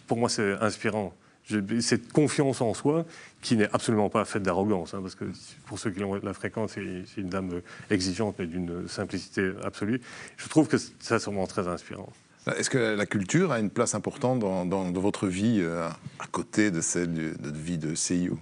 pour 0.07 0.19
moi, 0.19 0.29
c'est 0.29 0.53
inspirant 0.61 1.15
cette 1.81 2.13
confiance 2.13 2.61
en 2.61 2.75
soi 2.75 3.05
qui 3.41 3.57
n'est 3.57 3.69
absolument 3.73 4.11
pas 4.11 4.25
faite 4.25 4.43
d'arrogance, 4.43 4.95
hein, 4.95 5.01
parce 5.01 5.15
que 5.15 5.27
pour 5.67 5.79
ceux 5.79 5.91
qui 5.91 6.01
l'ont 6.01 6.15
la 6.15 6.35
fréquence, 6.35 6.73
c'est 6.73 7.21
une 7.21 7.29
dame 7.29 7.61
exigeante 7.91 8.37
mais 8.39 8.47
d'une 8.47 8.89
simplicité 8.89 9.53
absolue. 9.63 10.01
Je 10.37 10.49
trouve 10.49 10.69
que 10.69 10.77
ça, 10.79 10.91
c'est 11.01 11.27
vraiment 11.27 11.47
très 11.47 11.69
inspirant. 11.69 12.09
Est-ce 12.57 12.71
que 12.71 12.79
la 12.79 13.07
culture 13.07 13.51
a 13.51 13.59
une 13.59 13.71
place 13.71 13.95
importante 13.95 14.39
dans, 14.39 14.93
votre 14.93 15.27
vie 15.27 15.59
euh, 15.61 15.89
à 16.21 16.27
côté 16.31 16.71
de 16.71 16.81
celle 16.81 17.13
de 17.13 17.35
votre 17.43 17.57
vie 17.57 17.79
de 17.79 17.95
CIO 17.95 18.39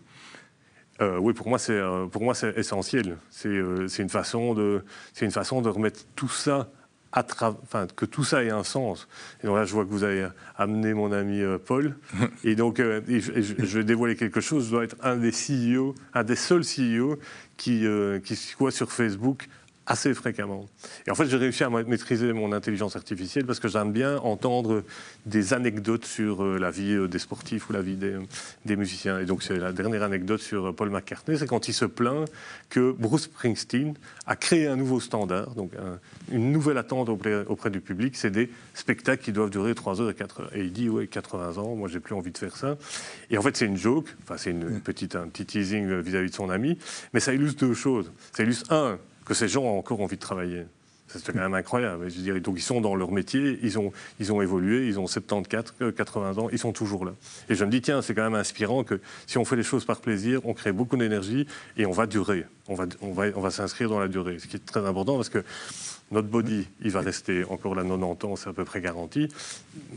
euh, 1.01 1.19
oui, 1.19 1.33
pour 1.33 1.49
moi, 1.49 1.59
c'est 1.59 1.73
euh, 1.73 2.07
pour 2.07 2.23
moi 2.23 2.37
c'est 2.37 2.57
essentiel. 2.57 3.19
C'est 3.29 3.49
une 3.51 4.09
façon 4.09 4.55
de 4.55 4.85
c'est 5.12 5.25
une 5.25 5.33
façon 5.33 5.61
de 5.61 5.69
remettre 5.69 6.05
tout 6.14 6.29
ça 6.29 6.71
enfin, 7.14 7.87
que 7.94 8.05
tout 8.05 8.24
ça 8.24 8.44
ait 8.44 8.50
un 8.50 8.64
sens. 8.64 9.09
Et 9.42 9.46
donc 9.46 9.57
là, 9.57 9.64
je 9.64 9.72
vois 9.72 9.85
que 9.85 9.90
vous 9.90 10.05
avez 10.05 10.29
amené 10.57 10.94
mon 10.94 11.12
ami 11.12 11.40
euh, 11.40 11.59
Paul. 11.59 11.96
et 12.44 12.55
donc, 12.55 12.81
euh, 12.81 13.00
je, 13.09 13.79
vais 13.79 13.85
dévoiler 13.85 14.16
quelque 14.16 14.40
chose. 14.40 14.66
Je 14.66 14.70
dois 14.70 14.85
être 14.85 14.96
un 15.03 15.16
des 15.16 15.31
CEO, 15.31 15.94
un 16.14 16.24
des 16.24 16.37
seuls 16.37 16.64
CEO 16.64 17.18
qui, 17.57 17.87
euh, 17.87 18.18
qui 18.20 18.37
soit 18.37 18.70
sur 18.70 18.90
Facebook 18.92 19.48
assez 19.87 20.14
fréquemment. 20.14 20.66
Et 21.07 21.11
en 21.11 21.14
fait, 21.14 21.27
j'ai 21.27 21.37
réussi 21.37 21.62
à 21.62 21.70
maîtriser 21.70 22.33
mon 22.33 22.53
intelligence 22.53 22.97
artificielle 22.97 23.44
parce 23.44 23.61
que 23.61 23.68
j'aime 23.68 23.92
bien 23.92 24.16
entendre 24.18 24.83
des 25.27 25.53
anecdotes 25.53 26.07
sur 26.07 26.42
euh, 26.42 26.59
la 26.59 26.70
vie 26.70 26.94
euh, 26.94 27.09
des 27.09 27.18
sportifs 27.18 27.68
ou 27.68 27.73
la 27.73 27.83
vie 27.83 27.97
des, 27.97 28.16
des 28.64 28.77
musiciens. 28.77 29.18
Et 29.20 29.27
donc, 29.27 29.42
c'est 29.42 29.59
la 29.59 29.73
dernière 29.73 30.03
anecdote 30.03 30.40
sur 30.40 30.66
euh, 30.66 30.73
Paul 30.73 30.90
McCartney, 30.90 31.38
c'est 31.38 31.47
quand 31.47 31.68
il 31.68 31.75
se 31.75 31.85
plaint 31.85 32.27
que 32.70 32.92
Bruce 32.92 33.25
Springsteen 33.25 33.94
a 34.27 34.37
créé 34.37 34.66
un 34.66 34.77
nouveau 34.77 35.01
standard, 35.01 35.55
donc 35.55 35.73
une 36.33 36.51
nouvelle 36.51 36.79
attente 36.79 37.09
auprès, 37.09 37.44
auprès 37.47 37.70
du 37.70 37.81
public, 37.81 38.16
c'est 38.16 38.31
des 38.31 38.51
spectacles 38.73 39.23
qui 39.23 39.33
doivent 39.33 39.51
durer 39.51 39.75
3 39.75 40.01
heures 40.01 40.11
et 40.11 40.14
4 40.14 40.40
heures. 40.40 40.57
Et 40.57 40.61
il 40.61 40.73
dit, 40.73 40.88
ouais, 40.88 41.07
80 41.07 41.59
ans, 41.59 41.75
moi, 41.75 41.88
j'ai 41.88 42.01
plus 42.01 42.14
envie 42.14 42.33
de 42.33 42.38
faire 42.38 42.57
ça. 42.57 42.77
Et 43.31 43.38
en 43.38 43.42
fait, 43.42 43.57
c'est 43.57 43.66
une 43.66 43.77
joke, 43.77 44.09
enfin, 44.23 44.37
c'est 44.38 44.51
une, 44.51 44.81
petite, 44.81 45.14
un 45.14 45.29
petit 45.29 45.44
teasing 45.44 46.01
vis-à-vis 46.01 46.29
-vis 46.29 46.31
de 46.31 46.35
son 46.35 46.51
ami, 46.51 46.79
mais 47.12 47.20
ça 47.20 47.35
illustre 47.35 47.66
deux 47.66 47.75
choses. 47.75 48.11
Ça 48.33 48.42
illustre, 48.42 48.73
un, 48.73 48.99
que 49.24 49.34
ces 49.34 49.48
gens 49.48 49.62
ont 49.62 49.78
encore 49.78 50.00
envie 50.00 50.16
de 50.16 50.20
travailler. 50.20 50.64
C'est 51.06 51.32
quand 51.32 51.38
même 51.38 51.54
incroyable. 51.54 52.10
Je 52.10 52.20
dirais, 52.20 52.40
donc 52.40 52.56
ils 52.58 52.62
sont 52.62 52.80
dans 52.80 52.96
leur 52.96 53.12
métier, 53.12 53.58
ils 53.62 53.78
ont, 53.78 53.92
ils 54.18 54.32
ont 54.32 54.40
évolué, 54.40 54.88
ils 54.88 54.98
ont 54.98 55.06
74, 55.06 55.92
80 55.94 56.38
euh, 56.38 56.40
ans, 56.40 56.48
ils 56.50 56.58
sont 56.58 56.72
toujours 56.72 57.04
là. 57.04 57.12
Et 57.48 57.54
je 57.54 57.64
me 57.64 57.70
dis, 57.70 57.82
tiens, 57.82 58.02
c'est 58.02 58.14
quand 58.14 58.24
même 58.24 58.34
inspirant 58.34 58.84
que 58.84 59.00
si 59.26 59.38
on 59.38 59.44
fait 59.44 59.56
les 59.56 59.62
choses 59.62 59.84
par 59.84 60.00
plaisir, 60.00 60.40
on 60.44 60.54
crée 60.54 60.72
beaucoup 60.72 60.96
d'énergie 60.96 61.46
et 61.76 61.87
on 61.87 61.92
va 61.92 62.06
durer. 62.06 62.46
On 62.68 62.74
va, 62.74 62.87
on 63.02 63.12
va, 63.12 63.26
on 63.37 63.40
va 63.40 63.50
s'inscrire 63.50 63.90
dans 63.90 64.00
la 64.00 64.08
durée. 64.08 64.38
Ce 64.38 64.46
qui 64.46 64.56
est 64.56 64.64
très 64.64 64.84
important 64.87 65.16
parce 65.16 65.28
que 65.28 65.44
notre 66.14 66.29
body, 66.29 66.66
il 66.83 66.90
va 66.90 67.00
rester 67.00 67.44
encore 67.44 67.74
là 67.74 67.83
90 67.83 68.24
ans, 68.24 68.37
c'est 68.37 68.48
à 68.48 68.53
peu 68.53 68.64
près 68.64 68.81
garanti. 68.81 69.29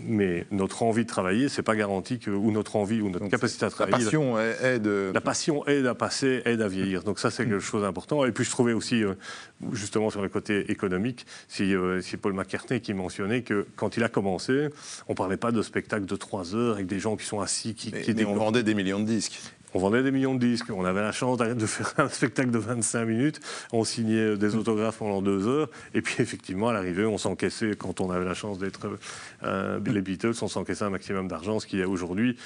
Mais 0.03 0.45
notre 0.51 0.83
envie 0.83 1.03
de 1.03 1.09
travailler, 1.09 1.47
c'est 1.47 1.61
pas 1.61 1.75
garanti 1.75 2.19
que, 2.19 2.31
ou 2.31 2.51
notre 2.51 2.75
envie, 2.75 3.01
ou 3.01 3.09
notre 3.09 3.27
capacité 3.27 3.65
à 3.65 3.69
travailler. 3.69 3.97
La 3.97 4.03
passion 4.03 4.39
aide. 4.39 4.87
La 5.13 5.21
passion 5.21 5.67
aide 5.67 5.85
à 5.85 5.95
passer, 5.95 6.41
aide 6.45 6.61
à 6.61 6.67
vieillir. 6.67 7.03
Donc 7.03 7.19
ça, 7.19 7.31
c'est 7.31 7.45
quelque 7.45 7.59
chose 7.59 7.83
d'important. 7.83 8.25
Et 8.25 8.31
puis 8.31 8.43
je 8.43 8.49
trouvais 8.49 8.73
aussi, 8.73 9.03
euh, 9.03 9.13
justement 9.71 10.09
sur 10.09 10.21
le 10.21 10.29
côté 10.29 10.71
économique, 10.71 11.25
si, 11.47 11.75
euh, 11.75 12.01
si, 12.01 12.17
Paul 12.17 12.33
McCartney 12.33 12.81
qui 12.81 12.93
mentionnait 12.93 13.43
que 13.43 13.67
quand 13.75 13.95
il 13.95 14.03
a 14.03 14.09
commencé, 14.09 14.69
on 15.07 15.13
parlait 15.13 15.37
pas 15.37 15.51
de 15.51 15.61
spectacles 15.61 16.05
de 16.05 16.15
3 16.15 16.55
heures 16.55 16.75
avec 16.75 16.87
des 16.87 16.99
gens 16.99 17.15
qui 17.15 17.25
sont 17.25 17.39
assis, 17.39 17.75
qui, 17.75 17.91
qui 17.91 18.13
mais 18.15 18.25
on 18.25 18.35
vendait 18.35 18.63
des 18.63 18.73
millions 18.73 18.99
de 18.99 19.05
disques 19.05 19.39
on 19.73 19.79
vendait 19.79 20.03
des 20.03 20.11
millions 20.11 20.33
de 20.33 20.39
disques, 20.39 20.67
on 20.69 20.85
avait 20.85 21.01
la 21.01 21.11
chance 21.11 21.37
de 21.37 21.65
faire 21.65 21.93
un 21.97 22.09
spectacle 22.09 22.51
de 22.51 22.57
25 22.57 23.05
minutes, 23.05 23.39
on 23.73 23.83
signait 23.83 24.37
des 24.37 24.55
autographes 24.55 24.97
pendant 24.97 25.21
deux 25.21 25.47
heures, 25.47 25.69
et 25.93 26.01
puis 26.01 26.15
effectivement, 26.19 26.69
à 26.69 26.73
l'arrivée, 26.73 27.05
on 27.05 27.17
s'encaissait, 27.17 27.75
quand 27.77 28.01
on 28.01 28.11
avait 28.11 28.25
la 28.25 28.33
chance 28.33 28.59
d'être 28.59 28.97
euh, 29.43 29.79
les 29.85 30.01
Beatles, 30.01 30.33
on 30.41 30.47
s'encaissait 30.47 30.85
un 30.85 30.89
maximum 30.89 31.27
d'argent, 31.27 31.59
ce 31.59 31.67
qui 31.67 31.79
est 31.79 31.85
aujourd'hui... 31.85 32.37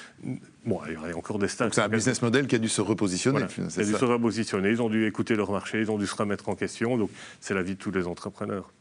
Bon, 0.65 0.79
il 0.87 0.93
y 0.93 1.11
a 1.11 1.17
encore 1.17 1.39
des 1.39 1.47
stats. 1.47 1.69
c'est 1.71 1.81
un 1.81 1.89
business 1.89 2.21
model 2.21 2.47
qui 2.47 2.55
a 2.55 2.59
dû 2.59 2.69
se 2.69 2.81
repositionner. 2.81 3.41
Il 3.57 3.81
a 3.81 3.83
dû 3.83 3.93
se 3.93 4.05
repositionner, 4.05 4.69
ils 4.69 4.81
ont 4.81 4.89
dû 4.89 5.07
écouter 5.07 5.35
leur 5.35 5.51
marché, 5.51 5.79
ils 5.79 5.89
ont 5.89 5.97
dû 5.97 6.07
se 6.07 6.15
remettre 6.15 6.49
en 6.49 6.55
question, 6.55 6.97
donc 6.97 7.09
c'est 7.39 7.53
la 7.53 7.63
vie 7.63 7.75
de 7.75 7.79
tous 7.79 7.91
les 7.91 8.07
entrepreneurs. 8.07 8.71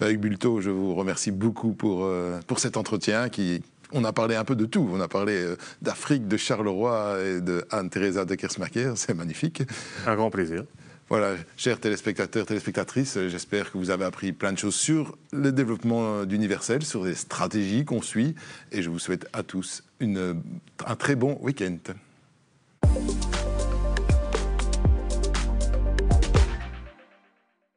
Avec 0.00 0.20
Bulto, 0.20 0.60
je 0.60 0.70
vous 0.70 0.94
remercie 0.94 1.32
beaucoup 1.32 1.72
pour, 1.72 2.04
euh, 2.04 2.38
pour 2.46 2.60
cet 2.60 2.76
entretien 2.76 3.28
qui, 3.28 3.62
on 3.92 4.04
a 4.04 4.12
parlé 4.12 4.36
un 4.36 4.44
peu 4.44 4.56
de 4.56 4.66
tout. 4.66 4.88
On 4.92 5.00
a 5.00 5.08
parlé 5.08 5.34
euh, 5.34 5.56
d'Afrique, 5.82 6.28
de 6.28 6.36
Charleroi 6.36 7.18
et 7.24 7.40
de 7.40 7.64
Anne-Theresa 7.70 8.24
de 8.24 8.34
Kersmacher. 8.34 8.92
C'est 8.96 9.14
magnifique. 9.14 9.62
Un 10.06 10.16
grand 10.16 10.30
plaisir. 10.30 10.64
Voilà, 11.08 11.36
chers 11.56 11.80
téléspectateurs, 11.80 12.44
téléspectatrices, 12.44 13.18
j'espère 13.28 13.72
que 13.72 13.78
vous 13.78 13.88
avez 13.88 14.04
appris 14.04 14.32
plein 14.32 14.52
de 14.52 14.58
choses 14.58 14.74
sur 14.74 15.16
le 15.32 15.52
développement 15.52 16.26
d'Universel, 16.26 16.84
sur 16.84 17.02
les 17.02 17.14
stratégies 17.14 17.86
qu'on 17.86 18.02
suit. 18.02 18.34
Et 18.72 18.82
je 18.82 18.90
vous 18.90 18.98
souhaite 18.98 19.26
à 19.32 19.42
tous 19.42 19.82
un 20.02 20.96
très 20.96 21.14
bon 21.14 21.38
week-end. 21.40 21.78